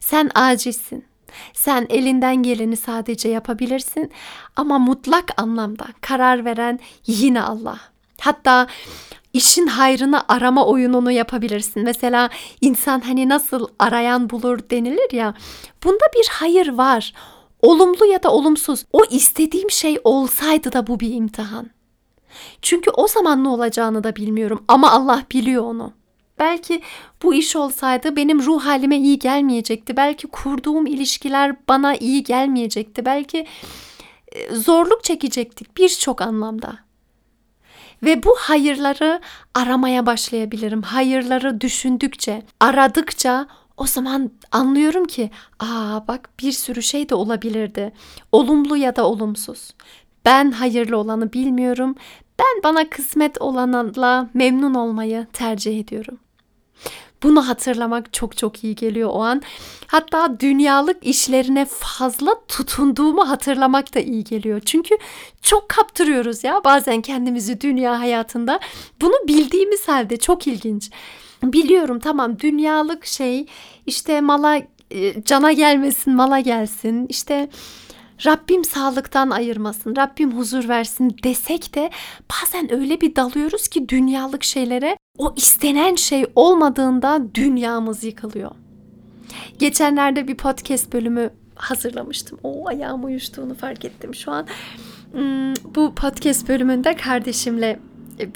Sen 0.00 0.30
acizsin. 0.34 1.04
Sen 1.52 1.86
elinden 1.90 2.36
geleni 2.36 2.76
sadece 2.76 3.28
yapabilirsin 3.28 4.10
ama 4.56 4.78
mutlak 4.78 5.40
anlamda 5.40 5.86
karar 6.00 6.44
veren 6.44 6.80
yine 7.06 7.42
Allah. 7.42 7.78
Hatta 8.20 8.66
işin 9.32 9.66
hayrını 9.66 10.24
arama 10.28 10.66
oyununu 10.66 11.10
yapabilirsin. 11.10 11.82
Mesela 11.82 12.30
insan 12.60 13.00
hani 13.00 13.28
nasıl 13.28 13.68
arayan 13.78 14.30
bulur 14.30 14.58
denilir 14.70 15.12
ya. 15.12 15.34
Bunda 15.84 16.04
bir 16.14 16.26
hayır 16.30 16.68
var. 16.68 17.12
Olumlu 17.62 18.06
ya 18.06 18.22
da 18.22 18.30
olumsuz. 18.32 18.84
O 18.92 19.04
istediğim 19.10 19.70
şey 19.70 19.98
olsaydı 20.04 20.72
da 20.72 20.86
bu 20.86 21.00
bir 21.00 21.14
imtihan. 21.14 21.70
Çünkü 22.62 22.90
o 22.90 23.08
zaman 23.08 23.44
ne 23.44 23.48
olacağını 23.48 24.04
da 24.04 24.16
bilmiyorum 24.16 24.64
ama 24.68 24.90
Allah 24.90 25.22
biliyor 25.32 25.64
onu. 25.64 25.92
Belki 26.38 26.82
bu 27.22 27.34
iş 27.34 27.56
olsaydı 27.56 28.16
benim 28.16 28.42
ruh 28.42 28.64
halime 28.64 28.96
iyi 28.96 29.18
gelmeyecekti. 29.18 29.96
Belki 29.96 30.26
kurduğum 30.26 30.86
ilişkiler 30.86 31.56
bana 31.68 31.94
iyi 31.94 32.22
gelmeyecekti. 32.22 33.04
Belki 33.04 33.46
e, 34.32 34.54
zorluk 34.54 35.04
çekecektik 35.04 35.76
birçok 35.76 36.20
anlamda. 36.20 36.78
Ve 38.02 38.22
bu 38.22 38.36
hayırları 38.38 39.20
aramaya 39.54 40.06
başlayabilirim. 40.06 40.82
Hayırları 40.82 41.60
düşündükçe, 41.60 42.42
aradıkça 42.60 43.46
o 43.76 43.86
zaman 43.86 44.30
anlıyorum 44.52 45.04
ki 45.04 45.30
aa 45.60 46.08
bak 46.08 46.30
bir 46.40 46.52
sürü 46.52 46.82
şey 46.82 47.08
de 47.08 47.14
olabilirdi. 47.14 47.92
Olumlu 48.32 48.76
ya 48.76 48.96
da 48.96 49.08
olumsuz. 49.08 49.74
Ben 50.24 50.50
hayırlı 50.50 50.96
olanı 50.96 51.32
bilmiyorum. 51.32 51.94
Ben 52.38 52.62
bana 52.64 52.90
kısmet 52.90 53.40
olanla 53.42 54.30
memnun 54.34 54.74
olmayı 54.74 55.26
tercih 55.32 55.80
ediyorum. 55.80 56.18
Bunu 57.22 57.48
hatırlamak 57.48 58.12
çok 58.12 58.36
çok 58.36 58.64
iyi 58.64 58.74
geliyor 58.74 59.10
o 59.12 59.22
an. 59.22 59.42
Hatta 59.86 60.40
dünyalık 60.40 61.06
işlerine 61.06 61.64
fazla 61.64 62.34
tutunduğumu 62.48 63.28
hatırlamak 63.28 63.94
da 63.94 64.00
iyi 64.00 64.24
geliyor. 64.24 64.60
Çünkü 64.66 64.98
çok 65.42 65.68
kaptırıyoruz 65.68 66.44
ya 66.44 66.60
bazen 66.64 67.02
kendimizi 67.02 67.60
dünya 67.60 68.00
hayatında. 68.00 68.60
Bunu 69.00 69.14
bildiğimiz 69.28 69.88
halde 69.88 70.16
çok 70.16 70.46
ilginç. 70.46 70.90
Biliyorum 71.42 71.98
tamam 71.98 72.38
dünyalık 72.38 73.06
şey 73.06 73.46
işte 73.86 74.20
mala 74.20 74.62
e, 74.90 75.22
cana 75.24 75.52
gelmesin 75.52 76.14
mala 76.14 76.40
gelsin 76.40 77.06
işte 77.08 77.48
Rabbim 78.24 78.64
sağlıktan 78.64 79.30
ayırmasın, 79.30 79.96
Rabbim 79.96 80.38
huzur 80.38 80.68
versin 80.68 81.16
desek 81.24 81.74
de 81.74 81.90
bazen 82.30 82.72
öyle 82.72 83.00
bir 83.00 83.16
dalıyoruz 83.16 83.68
ki 83.68 83.88
dünyalık 83.88 84.44
şeylere 84.44 84.96
o 85.18 85.34
istenen 85.36 85.94
şey 85.94 86.26
olmadığında 86.34 87.34
dünyamız 87.34 88.04
yıkılıyor. 88.04 88.50
Geçenlerde 89.58 90.28
bir 90.28 90.36
podcast 90.36 90.92
bölümü 90.92 91.30
hazırlamıştım. 91.54 92.38
O 92.42 92.68
ayağım 92.68 93.04
uyuştuğunu 93.04 93.54
fark 93.54 93.84
ettim 93.84 94.14
şu 94.14 94.32
an. 94.32 94.46
Hmm, 95.12 95.54
bu 95.54 95.94
podcast 95.94 96.48
bölümünde 96.48 96.96
kardeşimle 96.96 97.78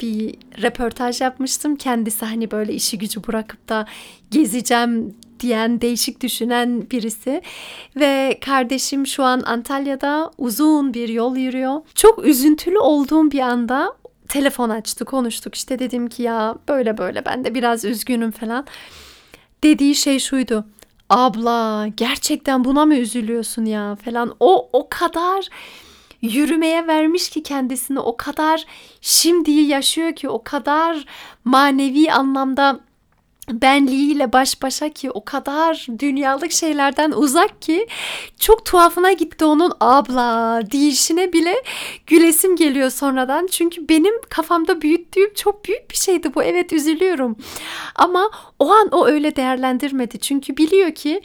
bir 0.01 0.35
röportaj 0.61 1.21
yapmıştım. 1.21 1.75
Kendisi 1.75 2.25
hani 2.25 2.51
böyle 2.51 2.73
işi 2.73 2.97
gücü 2.97 3.27
bırakıp 3.27 3.69
da 3.69 3.85
gezeceğim 4.31 5.15
diyen, 5.41 5.81
değişik 5.81 6.21
düşünen 6.21 6.91
birisi. 6.91 7.41
Ve 7.95 8.37
kardeşim 8.45 9.07
şu 9.07 9.23
an 9.23 9.41
Antalya'da 9.41 10.31
uzun 10.37 10.93
bir 10.93 11.09
yol 11.09 11.35
yürüyor. 11.35 11.81
Çok 11.95 12.25
üzüntülü 12.25 12.79
olduğum 12.79 13.31
bir 13.31 13.39
anda 13.39 13.93
telefon 14.29 14.69
açtı, 14.69 15.05
konuştuk. 15.05 15.55
İşte 15.55 15.79
dedim 15.79 16.09
ki 16.09 16.23
ya 16.23 16.55
böyle 16.67 16.97
böyle 16.97 17.25
ben 17.25 17.45
de 17.45 17.55
biraz 17.55 17.85
üzgünüm 17.85 18.31
falan. 18.31 18.65
Dediği 19.63 19.95
şey 19.95 20.19
şuydu. 20.19 20.65
Abla 21.09 21.87
gerçekten 21.97 22.63
buna 22.63 22.85
mı 22.85 22.95
üzülüyorsun 22.95 23.65
ya 23.65 23.97
falan. 24.05 24.35
O 24.39 24.69
o 24.73 24.87
kadar 24.89 25.47
yürümeye 26.21 26.87
vermiş 26.87 27.29
ki 27.29 27.43
kendisini 27.43 27.99
o 27.99 28.17
kadar 28.17 28.65
şimdiyi 29.01 29.67
yaşıyor 29.67 30.15
ki 30.15 30.29
o 30.29 30.43
kadar 30.43 31.05
manevi 31.45 32.11
anlamda 32.11 32.79
benliğiyle 33.51 34.33
baş 34.33 34.61
başa 34.61 34.89
ki 34.89 35.11
o 35.11 35.25
kadar 35.25 35.87
dünyalık 35.99 36.51
şeylerden 36.51 37.11
uzak 37.11 37.61
ki 37.61 37.87
çok 38.39 38.65
tuhafına 38.65 39.11
gitti 39.11 39.45
onun 39.45 39.73
abla 39.79 40.61
deyişine 40.71 41.33
bile 41.33 41.63
gülesim 42.07 42.55
geliyor 42.55 42.89
sonradan. 42.89 43.47
Çünkü 43.47 43.89
benim 43.89 44.21
kafamda 44.29 44.81
büyüttüğüm 44.81 45.33
çok 45.33 45.65
büyük 45.65 45.91
bir 45.91 45.97
şeydi 45.97 46.35
bu. 46.35 46.43
Evet 46.43 46.73
üzülüyorum. 46.73 47.35
Ama 47.95 48.31
o 48.59 48.71
an 48.71 48.87
o 48.91 49.07
öyle 49.07 49.35
değerlendirmedi. 49.35 50.19
Çünkü 50.19 50.57
biliyor 50.57 50.91
ki 50.91 51.21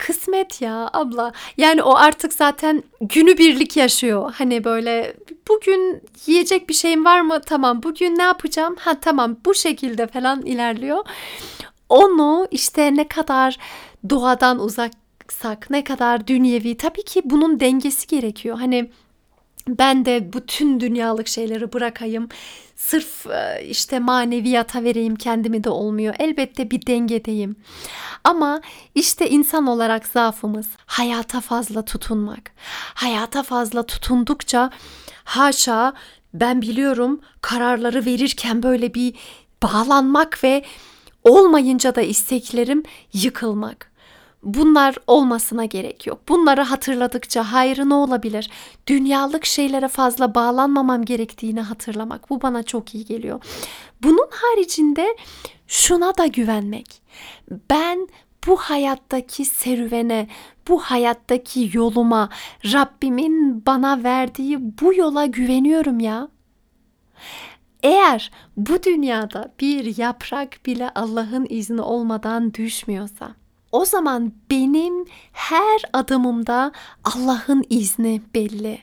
kısmet 0.00 0.62
ya 0.62 0.90
abla. 0.92 1.32
Yani 1.56 1.82
o 1.82 1.94
artık 1.94 2.32
zaten 2.32 2.82
günü 3.00 3.38
birlik 3.38 3.76
yaşıyor. 3.76 4.34
Hani 4.36 4.64
böyle 4.64 5.16
bugün 5.48 6.02
yiyecek 6.26 6.68
bir 6.68 6.74
şeyim 6.74 7.04
var 7.04 7.20
mı? 7.20 7.40
Tamam. 7.46 7.82
Bugün 7.82 8.18
ne 8.18 8.22
yapacağım? 8.22 8.76
Ha 8.78 9.00
tamam 9.00 9.36
bu 9.44 9.54
şekilde 9.54 10.06
falan 10.06 10.42
ilerliyor. 10.42 11.04
Onu 11.90 12.48
işte 12.50 12.96
ne 12.96 13.08
kadar 13.08 13.56
doğadan 14.10 14.58
uzaksak, 14.60 15.70
ne 15.70 15.84
kadar 15.84 16.26
dünyevi 16.26 16.76
tabii 16.76 17.04
ki 17.04 17.22
bunun 17.24 17.60
dengesi 17.60 18.06
gerekiyor. 18.06 18.58
Hani 18.58 18.90
ben 19.68 20.04
de 20.04 20.32
bütün 20.32 20.80
dünyalık 20.80 21.28
şeyleri 21.28 21.72
bırakayım. 21.72 22.28
Sırf 22.76 23.26
e, 23.26 23.66
işte 23.68 23.98
maneviyata 23.98 24.84
vereyim 24.84 25.16
kendimi 25.16 25.64
de 25.64 25.70
olmuyor. 25.70 26.14
Elbette 26.18 26.70
bir 26.70 26.86
dengedeyim. 26.86 27.56
Ama 28.24 28.60
işte 28.94 29.30
insan 29.30 29.66
olarak 29.66 30.06
zaafımız 30.06 30.66
hayata 30.86 31.40
fazla 31.40 31.84
tutunmak. 31.84 32.52
Hayata 32.94 33.42
fazla 33.42 33.86
tutundukça 33.86 34.70
haşa 35.24 35.92
ben 36.34 36.62
biliyorum 36.62 37.20
kararları 37.40 38.06
verirken 38.06 38.62
böyle 38.62 38.94
bir 38.94 39.14
bağlanmak 39.62 40.44
ve 40.44 40.64
olmayınca 41.24 41.94
da 41.94 42.02
isteklerim 42.02 42.82
yıkılmak. 43.12 43.90
Bunlar 44.42 44.96
olmasına 45.06 45.64
gerek 45.64 46.06
yok. 46.06 46.28
Bunları 46.28 46.60
hatırladıkça 46.60 47.52
hayrı 47.52 47.88
ne 47.88 47.94
olabilir? 47.94 48.50
Dünyalık 48.86 49.44
şeylere 49.44 49.88
fazla 49.88 50.34
bağlanmamam 50.34 51.04
gerektiğini 51.04 51.60
hatırlamak. 51.60 52.30
Bu 52.30 52.42
bana 52.42 52.62
çok 52.62 52.94
iyi 52.94 53.04
geliyor. 53.04 53.40
Bunun 54.02 54.28
haricinde 54.30 55.16
şuna 55.66 56.16
da 56.18 56.26
güvenmek. 56.26 57.02
Ben 57.70 58.08
bu 58.46 58.56
hayattaki 58.56 59.44
serüvene, 59.44 60.28
bu 60.68 60.78
hayattaki 60.78 61.70
yoluma, 61.72 62.28
Rabbimin 62.64 63.66
bana 63.66 64.04
verdiği 64.04 64.58
bu 64.80 64.94
yola 64.94 65.26
güveniyorum 65.26 66.00
ya. 66.00 66.28
Eğer 67.82 68.30
bu 68.56 68.82
dünyada 68.82 69.52
bir 69.60 69.98
yaprak 69.98 70.66
bile 70.66 70.90
Allah'ın 70.94 71.46
izni 71.48 71.80
olmadan 71.80 72.54
düşmüyorsa, 72.54 73.34
o 73.72 73.84
zaman 73.84 74.32
benim 74.50 75.04
her 75.32 75.82
adımımda 75.92 76.72
Allah'ın 77.04 77.64
izni 77.70 78.22
belli. 78.34 78.78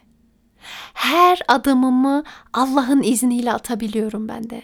Her 0.93 1.39
adımımı 1.47 2.23
Allah'ın 2.53 3.03
izniyle 3.03 3.53
atabiliyorum 3.53 4.27
ben 4.27 4.49
de. 4.49 4.61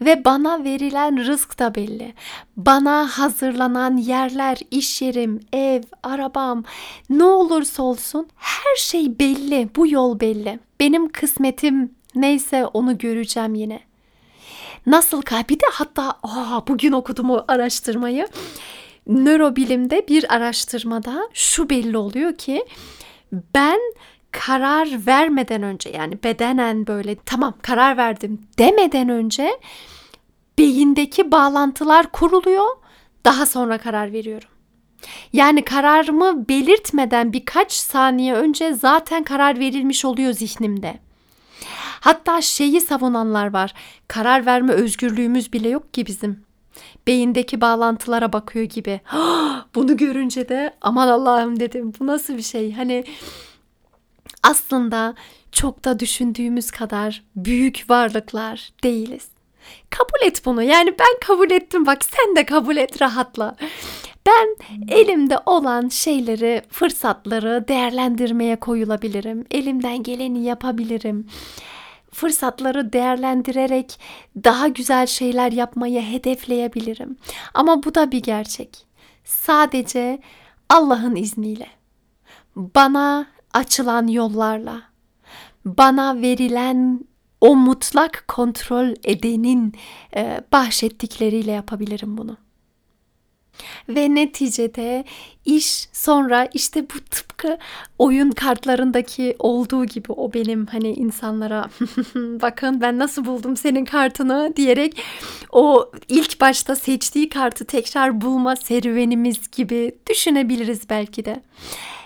Ve 0.00 0.24
bana 0.24 0.64
verilen 0.64 1.26
rızk 1.26 1.58
da 1.58 1.74
belli. 1.74 2.14
Bana 2.56 3.08
hazırlanan 3.18 3.96
yerler, 3.96 4.58
iş 4.70 5.02
yerim, 5.02 5.40
ev, 5.52 5.82
arabam 6.02 6.64
ne 7.10 7.24
olursa 7.24 7.82
olsun 7.82 8.28
her 8.36 8.76
şey 8.76 9.18
belli. 9.18 9.68
Bu 9.76 9.86
yol 9.86 10.20
belli. 10.20 10.58
Benim 10.80 11.08
kısmetim 11.08 11.95
neyse 12.16 12.66
onu 12.66 12.98
göreceğim 12.98 13.54
yine. 13.54 13.80
Nasıl 14.86 15.22
bir 15.22 15.60
de 15.60 15.66
hatta 15.72 16.18
aa, 16.22 16.66
bugün 16.68 16.92
okudum 16.92 17.30
o 17.30 17.44
araştırmayı 17.48 18.28
nörobilimde 19.06 20.08
bir 20.08 20.34
araştırmada 20.34 21.28
şu 21.32 21.70
belli 21.70 21.98
oluyor 21.98 22.34
ki 22.34 22.64
ben 23.54 23.80
karar 24.32 25.06
vermeden 25.06 25.62
önce 25.62 25.90
yani 25.90 26.22
bedenen 26.24 26.86
böyle 26.86 27.16
tamam 27.16 27.54
karar 27.62 27.96
verdim 27.96 28.40
demeden 28.58 29.08
önce 29.08 29.60
beyindeki 30.58 31.32
bağlantılar 31.32 32.12
kuruluyor. 32.12 32.66
Daha 33.24 33.46
sonra 33.46 33.78
karar 33.78 34.12
veriyorum. 34.12 34.48
Yani 35.32 35.62
kararımı 35.64 36.48
belirtmeden 36.48 37.32
birkaç 37.32 37.72
saniye 37.72 38.34
önce 38.34 38.74
zaten 38.74 39.24
karar 39.24 39.58
verilmiş 39.58 40.04
oluyor 40.04 40.32
zihnimde. 40.32 41.05
Hatta 42.06 42.42
şeyi 42.42 42.80
savunanlar 42.80 43.52
var. 43.52 43.74
Karar 44.08 44.46
verme 44.46 44.72
özgürlüğümüz 44.72 45.52
bile 45.52 45.68
yok 45.68 45.94
ki 45.94 46.06
bizim 46.06 46.44
beyindeki 47.06 47.60
bağlantılara 47.60 48.32
bakıyor 48.32 48.64
gibi. 48.64 49.00
Bunu 49.74 49.96
görünce 49.96 50.48
de 50.48 50.74
aman 50.80 51.08
Allah'ım 51.08 51.60
dedim 51.60 51.92
bu 52.00 52.06
nasıl 52.06 52.36
bir 52.36 52.42
şey? 52.42 52.72
Hani 52.72 53.04
aslında 54.42 55.14
çok 55.52 55.84
da 55.84 55.98
düşündüğümüz 55.98 56.70
kadar 56.70 57.22
büyük 57.36 57.84
varlıklar 57.88 58.70
değiliz. 58.84 59.28
Kabul 59.90 60.26
et 60.26 60.44
bunu. 60.44 60.62
Yani 60.62 60.94
ben 60.98 61.20
kabul 61.26 61.50
ettim. 61.50 61.86
Bak 61.86 62.04
sen 62.04 62.36
de 62.36 62.46
kabul 62.46 62.76
et 62.76 63.02
rahatla. 63.02 63.56
Ben 64.26 64.56
elimde 64.88 65.38
olan 65.46 65.88
şeyleri, 65.88 66.62
fırsatları 66.70 67.64
değerlendirmeye 67.68 68.56
koyulabilirim. 68.56 69.44
Elimden 69.50 70.02
geleni 70.02 70.44
yapabilirim 70.44 71.26
fırsatları 72.16 72.92
değerlendirerek 72.92 74.00
daha 74.44 74.68
güzel 74.68 75.06
şeyler 75.06 75.52
yapmayı 75.52 76.02
hedefleyebilirim. 76.02 77.16
Ama 77.54 77.82
bu 77.82 77.94
da 77.94 78.12
bir 78.12 78.22
gerçek. 78.22 78.86
Sadece 79.24 80.18
Allah'ın 80.68 81.16
izniyle. 81.16 81.66
Bana 82.56 83.26
açılan 83.52 84.06
yollarla, 84.06 84.82
bana 85.64 86.20
verilen 86.22 87.00
o 87.40 87.56
mutlak 87.56 88.24
kontrol 88.28 88.94
edenin 89.04 89.74
e, 90.16 90.40
bahşettikleriyle 90.52 91.52
yapabilirim 91.52 92.18
bunu. 92.18 92.36
Ve 93.88 94.14
neticede 94.14 95.04
iş 95.44 95.88
sonra 95.92 96.48
işte 96.54 96.82
bu 96.82 97.00
tıpkı 97.00 97.58
oyun 97.98 98.30
kartlarındaki 98.30 99.36
olduğu 99.38 99.84
gibi 99.84 100.12
o 100.12 100.32
benim 100.32 100.66
hani 100.66 100.92
insanlara 100.92 101.70
bakın 102.14 102.80
ben 102.80 102.98
nasıl 102.98 103.24
buldum 103.24 103.56
senin 103.56 103.84
kartını 103.84 104.52
diyerek 104.56 105.02
o 105.52 105.90
ilk 106.08 106.40
başta 106.40 106.76
seçtiği 106.76 107.28
kartı 107.28 107.64
tekrar 107.64 108.20
bulma 108.20 108.56
serüvenimiz 108.56 109.50
gibi 109.50 109.92
düşünebiliriz 110.10 110.90
belki 110.90 111.24
de. 111.24 111.42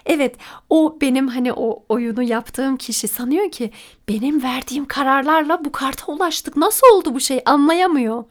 Evet 0.06 0.36
o 0.70 0.98
benim 1.00 1.28
hani 1.28 1.52
o 1.52 1.84
oyunu 1.88 2.22
yaptığım 2.22 2.76
kişi 2.76 3.08
sanıyor 3.08 3.50
ki 3.50 3.70
benim 4.08 4.42
verdiğim 4.42 4.84
kararlarla 4.84 5.64
bu 5.64 5.72
karta 5.72 6.12
ulaştık. 6.12 6.56
Nasıl 6.56 6.86
oldu 6.94 7.14
bu 7.14 7.20
şey 7.20 7.42
anlayamıyor. 7.44 8.24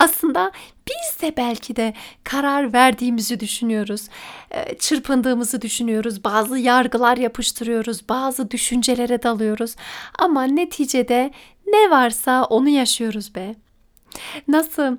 Aslında 0.00 0.52
biz 0.88 1.22
de 1.22 1.36
belki 1.36 1.76
de 1.76 1.94
karar 2.24 2.72
verdiğimizi 2.72 3.40
düşünüyoruz. 3.40 4.08
Ee, 4.50 4.78
çırpındığımızı 4.78 5.62
düşünüyoruz. 5.62 6.24
Bazı 6.24 6.58
yargılar 6.58 7.16
yapıştırıyoruz. 7.16 8.08
Bazı 8.08 8.50
düşüncelere 8.50 9.22
dalıyoruz. 9.22 9.76
Ama 10.18 10.44
neticede 10.44 11.30
ne 11.66 11.90
varsa 11.90 12.44
onu 12.44 12.68
yaşıyoruz 12.68 13.34
be. 13.34 13.54
Nasıl 14.48 14.96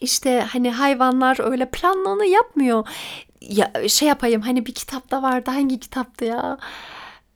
işte 0.00 0.40
hani 0.40 0.70
hayvanlar 0.70 1.50
öyle 1.50 1.70
planlarını 1.70 2.26
yapmıyor. 2.26 2.88
ya, 3.40 3.72
şey 3.88 4.08
yapayım 4.08 4.42
hani 4.42 4.66
bir 4.66 4.74
kitapta 4.74 5.22
vardı 5.22 5.50
hangi 5.50 5.80
kitaptı 5.80 6.24
ya? 6.24 6.58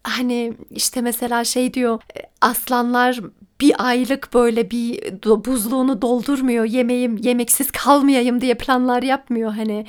Hani 0.04 0.54
işte 0.70 1.00
mesela 1.00 1.44
şey 1.44 1.74
diyor 1.74 2.02
aslanlar 2.40 3.20
bir 3.62 3.88
aylık 3.88 4.34
böyle 4.34 4.70
bir 4.70 5.12
buzluğunu 5.44 6.02
doldurmuyor 6.02 6.64
yemeğim 6.64 7.16
yemeksiz 7.16 7.70
kalmayayım 7.70 8.40
diye 8.40 8.54
planlar 8.54 9.02
yapmıyor 9.02 9.52
hani 9.52 9.86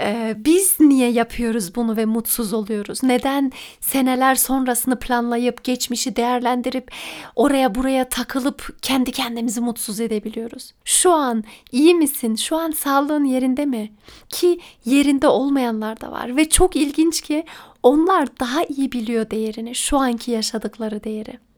ee, 0.00 0.34
biz 0.36 0.80
niye 0.80 1.10
yapıyoruz 1.10 1.74
bunu 1.74 1.96
ve 1.96 2.04
mutsuz 2.04 2.52
oluyoruz? 2.52 3.02
Neden 3.02 3.52
seneler 3.80 4.34
sonrasını 4.34 4.98
planlayıp 4.98 5.64
geçmişi 5.64 6.16
değerlendirip 6.16 6.92
oraya 7.36 7.74
buraya 7.74 8.08
takılıp 8.08 8.82
kendi 8.82 9.12
kendimizi 9.12 9.60
mutsuz 9.60 10.00
edebiliyoruz? 10.00 10.74
Şu 10.84 11.12
an 11.12 11.44
iyi 11.72 11.94
misin? 11.94 12.34
Şu 12.34 12.56
an 12.56 12.70
sağlığın 12.70 13.24
yerinde 13.24 13.66
mi? 13.66 13.92
Ki 14.28 14.60
yerinde 14.84 15.28
olmayanlar 15.28 16.00
da 16.00 16.12
var 16.12 16.36
ve 16.36 16.48
çok 16.48 16.76
ilginç 16.76 17.20
ki 17.20 17.44
onlar 17.82 18.28
daha 18.40 18.64
iyi 18.64 18.92
biliyor 18.92 19.30
değerini, 19.30 19.74
şu 19.74 19.98
anki 19.98 20.30
yaşadıkları 20.30 21.04
değeri. 21.04 21.51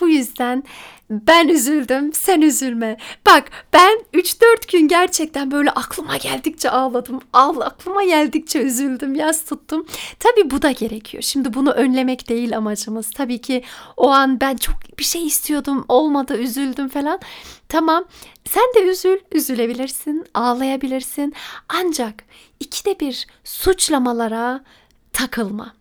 Bu 0.00 0.08
yüzden 0.08 0.64
ben 1.10 1.48
üzüldüm, 1.48 2.12
sen 2.12 2.40
üzülme. 2.40 2.96
Bak 3.26 3.50
ben 3.72 3.98
3-4 4.14 4.72
gün 4.72 4.88
gerçekten 4.88 5.50
böyle 5.50 5.70
aklıma 5.70 6.16
geldikçe 6.16 6.70
ağladım. 6.70 7.20
Ağla, 7.32 7.64
aklıma 7.64 8.04
geldikçe 8.04 8.58
üzüldüm, 8.58 9.14
yas 9.14 9.44
tuttum. 9.44 9.86
Tabii 10.18 10.50
bu 10.50 10.62
da 10.62 10.70
gerekiyor. 10.70 11.22
Şimdi 11.22 11.54
bunu 11.54 11.70
önlemek 11.70 12.28
değil 12.28 12.56
amacımız. 12.56 13.10
Tabii 13.10 13.40
ki 13.40 13.64
o 13.96 14.10
an 14.10 14.40
ben 14.40 14.56
çok 14.56 14.74
bir 14.98 15.04
şey 15.04 15.26
istiyordum, 15.26 15.84
olmadı, 15.88 16.36
üzüldüm 16.36 16.88
falan. 16.88 17.20
Tamam, 17.68 18.04
sen 18.48 18.64
de 18.76 18.82
üzül, 18.82 19.18
üzülebilirsin, 19.32 20.26
ağlayabilirsin. 20.34 21.34
Ancak 21.68 22.24
ikide 22.60 23.00
bir 23.00 23.26
suçlamalara 23.44 24.64
takılma 25.12 25.79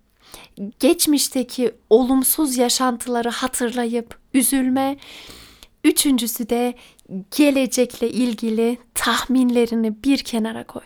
geçmişteki 0.80 1.72
olumsuz 1.90 2.58
yaşantıları 2.58 3.30
hatırlayıp 3.30 4.18
üzülme. 4.34 4.98
Üçüncüsü 5.84 6.50
de 6.50 6.74
gelecekle 7.38 8.10
ilgili 8.10 8.78
tahminlerini 8.94 10.04
bir 10.04 10.18
kenara 10.18 10.64
koy. 10.64 10.84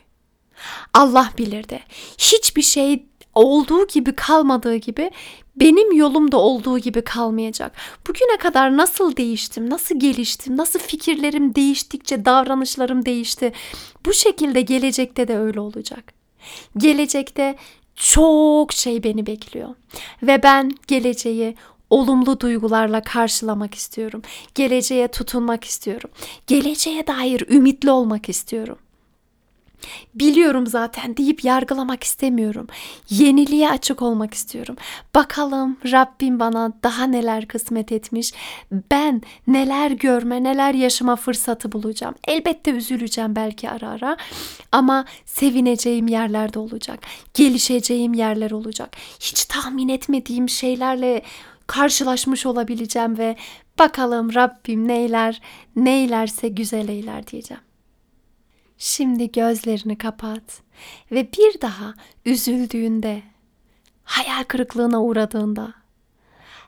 Allah 0.93 1.31
bilir 1.37 1.69
de 1.69 1.79
hiçbir 2.17 2.61
şey 2.61 3.05
olduğu 3.35 3.87
gibi 3.87 4.15
kalmadığı 4.15 4.75
gibi 4.75 5.11
benim 5.55 5.91
yolumda 5.91 6.37
olduğu 6.37 6.79
gibi 6.79 7.01
kalmayacak. 7.01 7.75
Bugüne 8.07 8.37
kadar 8.37 8.77
nasıl 8.77 9.15
değiştim, 9.15 9.69
nasıl 9.69 9.99
geliştim, 9.99 10.57
nasıl 10.57 10.79
fikirlerim 10.79 11.55
değiştikçe 11.55 12.25
davranışlarım 12.25 13.05
değişti. 13.05 13.53
Bu 14.05 14.13
şekilde 14.13 14.61
gelecekte 14.61 15.27
de 15.27 15.37
öyle 15.37 15.59
olacak. 15.59 16.13
Gelecekte 16.77 17.55
çok 17.95 18.73
şey 18.73 19.03
beni 19.03 19.25
bekliyor. 19.25 19.69
Ve 20.23 20.43
ben 20.43 20.71
geleceği 20.87 21.55
olumlu 21.89 22.39
duygularla 22.39 23.01
karşılamak 23.01 23.75
istiyorum. 23.75 24.21
Geleceğe 24.55 25.07
tutunmak 25.07 25.63
istiyorum. 25.63 26.09
Geleceğe 26.47 27.07
dair 27.07 27.49
ümitli 27.49 27.91
olmak 27.91 28.29
istiyorum. 28.29 28.77
Biliyorum 30.15 30.67
zaten 30.67 31.17
deyip 31.17 31.43
yargılamak 31.43 32.03
istemiyorum. 32.03 32.67
Yeniliğe 33.09 33.69
açık 33.69 34.01
olmak 34.01 34.33
istiyorum. 34.33 34.75
Bakalım 35.15 35.77
Rabbim 35.91 36.39
bana 36.39 36.73
daha 36.83 37.03
neler 37.03 37.47
kısmet 37.47 37.91
etmiş. 37.91 38.33
Ben 38.91 39.21
neler 39.47 39.91
görme, 39.91 40.43
neler 40.43 40.73
yaşama 40.73 41.15
fırsatı 41.15 41.71
bulacağım. 41.71 42.15
Elbette 42.27 42.71
üzüleceğim 42.71 43.35
belki 43.35 43.69
ara 43.69 43.89
ara 43.89 44.17
ama 44.71 45.05
sevineceğim 45.25 46.07
yerlerde 46.07 46.59
olacak. 46.59 46.99
Gelişeceğim 47.33 48.13
yerler 48.13 48.51
olacak. 48.51 48.95
Hiç 49.19 49.45
tahmin 49.45 49.89
etmediğim 49.89 50.49
şeylerle 50.49 51.21
karşılaşmış 51.67 52.45
olabileceğim 52.45 53.17
ve 53.17 53.35
bakalım 53.79 54.33
Rabbim 54.33 54.87
neyler, 54.87 55.41
neylerse 55.75 56.47
güzel 56.47 56.89
eyler 56.89 57.27
diyeceğim. 57.27 57.63
Şimdi 58.77 59.31
gözlerini 59.31 59.97
kapat 59.97 60.61
ve 61.11 61.27
bir 61.33 61.61
daha 61.61 61.93
üzüldüğünde, 62.25 63.21
hayal 64.03 64.43
kırıklığına 64.43 65.03
uğradığında, 65.03 65.73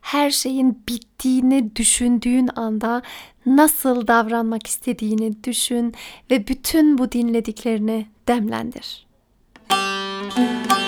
her 0.02 0.32
şeyin 0.32 0.84
bittiğini 0.89 1.76
düşündüğün 1.76 2.50
anda 2.56 3.02
nasıl 3.46 4.08
davranmak 4.08 4.68
istediğini 4.68 5.44
düşün 5.44 5.94
ve 6.32 6.48
bütün 6.48 6.98
bu 6.98 7.12
dinlediklerini 7.12 8.08
demlendir. 8.28 9.08
Müzik 9.72 10.85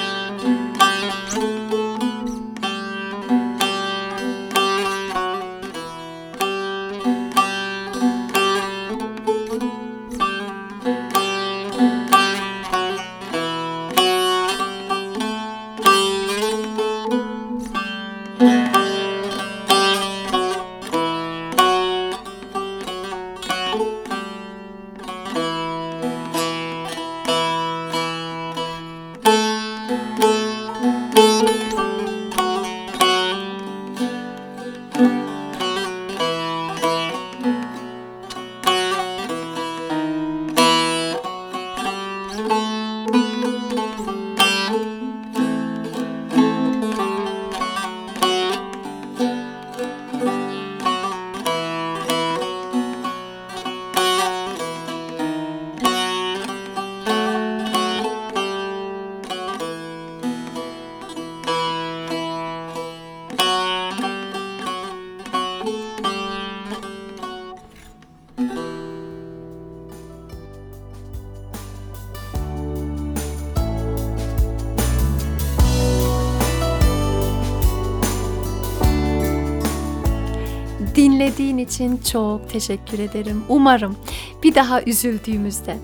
Dinlediğin 81.27 81.57
için 81.57 81.97
çok 81.97 82.49
teşekkür 82.49 82.99
ederim. 82.99 83.43
Umarım 83.49 83.97
bir 84.43 84.55
daha 84.55 84.81
üzüldüğümüzde 84.81 85.77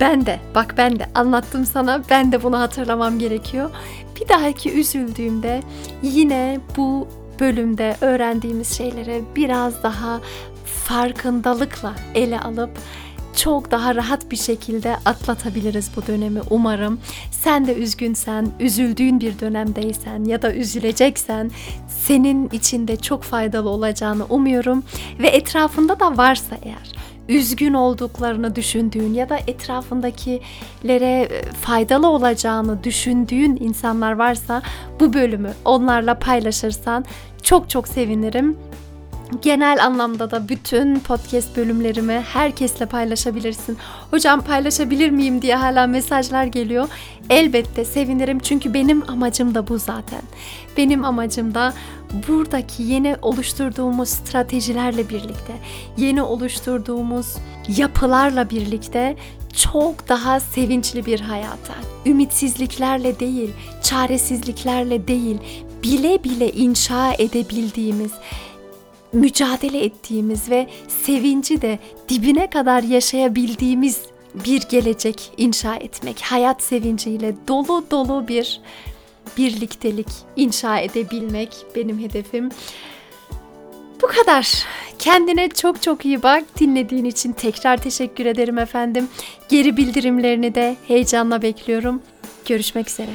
ben 0.00 0.26
de 0.26 0.40
bak 0.54 0.74
ben 0.76 0.98
de 0.98 1.06
anlattım 1.14 1.66
sana 1.66 2.02
ben 2.10 2.32
de 2.32 2.42
bunu 2.42 2.58
hatırlamam 2.58 3.18
gerekiyor. 3.18 3.70
Bir 4.20 4.28
dahaki 4.28 4.72
üzüldüğümde 4.72 5.62
yine 6.02 6.60
bu 6.76 7.08
bölümde 7.40 7.96
öğrendiğimiz 8.00 8.76
şeylere 8.76 9.20
biraz 9.36 9.82
daha 9.82 10.20
farkındalıkla 10.64 11.94
ele 12.14 12.40
alıp 12.40 12.70
çok 13.36 13.70
daha 13.70 13.94
rahat 13.94 14.30
bir 14.30 14.36
şekilde 14.36 14.96
atlatabiliriz 15.04 15.90
bu 15.96 16.06
dönemi 16.06 16.40
umarım. 16.50 17.00
Sen 17.30 17.66
de 17.66 17.74
üzgünsen, 17.74 18.48
üzüldüğün 18.60 19.20
bir 19.20 19.38
dönemdeysen 19.38 20.24
ya 20.24 20.42
da 20.42 20.54
üzüleceksen 20.54 21.50
senin 21.88 22.48
için 22.48 22.88
de 22.88 22.96
çok 22.96 23.22
faydalı 23.22 23.68
olacağını 23.68 24.24
umuyorum 24.24 24.84
ve 25.18 25.28
etrafında 25.28 26.00
da 26.00 26.16
varsa 26.16 26.56
eğer 26.62 26.94
üzgün 27.28 27.74
olduklarını 27.74 28.56
düşündüğün 28.56 29.14
ya 29.14 29.28
da 29.28 29.38
etrafındakilere 29.46 31.20
e, 31.22 31.42
faydalı 31.52 32.08
olacağını 32.08 32.84
düşündüğün 32.84 33.56
insanlar 33.60 34.12
varsa 34.12 34.62
bu 35.00 35.12
bölümü 35.12 35.52
onlarla 35.64 36.18
paylaşırsan 36.18 37.04
çok 37.42 37.70
çok 37.70 37.88
sevinirim 37.88 38.56
genel 39.42 39.84
anlamda 39.84 40.30
da 40.30 40.48
bütün 40.48 41.00
podcast 41.00 41.56
bölümlerimi 41.56 42.24
herkesle 42.32 42.86
paylaşabilirsin. 42.86 43.78
Hocam 44.10 44.40
paylaşabilir 44.40 45.10
miyim 45.10 45.42
diye 45.42 45.56
hala 45.56 45.86
mesajlar 45.86 46.44
geliyor. 46.44 46.88
Elbette 47.30 47.84
sevinirim 47.84 48.38
çünkü 48.38 48.74
benim 48.74 49.10
amacım 49.10 49.54
da 49.54 49.68
bu 49.68 49.78
zaten. 49.78 50.22
Benim 50.76 51.04
amacım 51.04 51.54
da 51.54 51.74
buradaki 52.28 52.82
yeni 52.82 53.16
oluşturduğumuz 53.22 54.08
stratejilerle 54.08 55.08
birlikte, 55.08 55.52
yeni 55.96 56.22
oluşturduğumuz 56.22 57.36
yapılarla 57.76 58.50
birlikte 58.50 59.16
çok 59.56 60.08
daha 60.08 60.40
sevinçli 60.40 61.06
bir 61.06 61.20
hayata, 61.20 61.74
ümitsizliklerle 62.06 63.20
değil, 63.20 63.50
çaresizliklerle 63.82 65.08
değil, 65.08 65.38
bile 65.82 66.24
bile 66.24 66.52
inşa 66.52 67.12
edebildiğimiz, 67.12 68.12
mücadele 69.14 69.84
ettiğimiz 69.84 70.50
ve 70.50 70.66
sevinci 70.88 71.62
de 71.62 71.78
dibine 72.08 72.50
kadar 72.50 72.82
yaşayabildiğimiz 72.82 74.02
bir 74.34 74.62
gelecek 74.62 75.32
inşa 75.36 75.76
etmek, 75.76 76.20
hayat 76.20 76.62
sevinciyle 76.62 77.34
dolu 77.48 77.84
dolu 77.90 78.28
bir 78.28 78.60
birliktelik 79.38 80.08
inşa 80.36 80.78
edebilmek 80.78 81.56
benim 81.76 81.98
hedefim. 81.98 82.50
Bu 84.02 84.06
kadar. 84.06 84.64
Kendine 84.98 85.48
çok 85.48 85.82
çok 85.82 86.04
iyi 86.04 86.22
bak. 86.22 86.44
Dinlediğin 86.60 87.04
için 87.04 87.32
tekrar 87.32 87.76
teşekkür 87.76 88.26
ederim 88.26 88.58
efendim. 88.58 89.08
Geri 89.48 89.76
bildirimlerini 89.76 90.54
de 90.54 90.76
heyecanla 90.88 91.42
bekliyorum. 91.42 92.02
Görüşmek 92.46 92.88
üzere. 92.88 93.10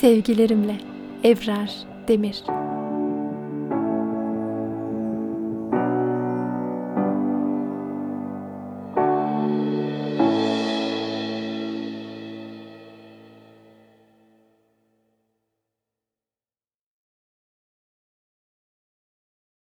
Sevgilerimle 0.00 0.80
Evrar 1.24 1.70
Demir. 2.08 2.65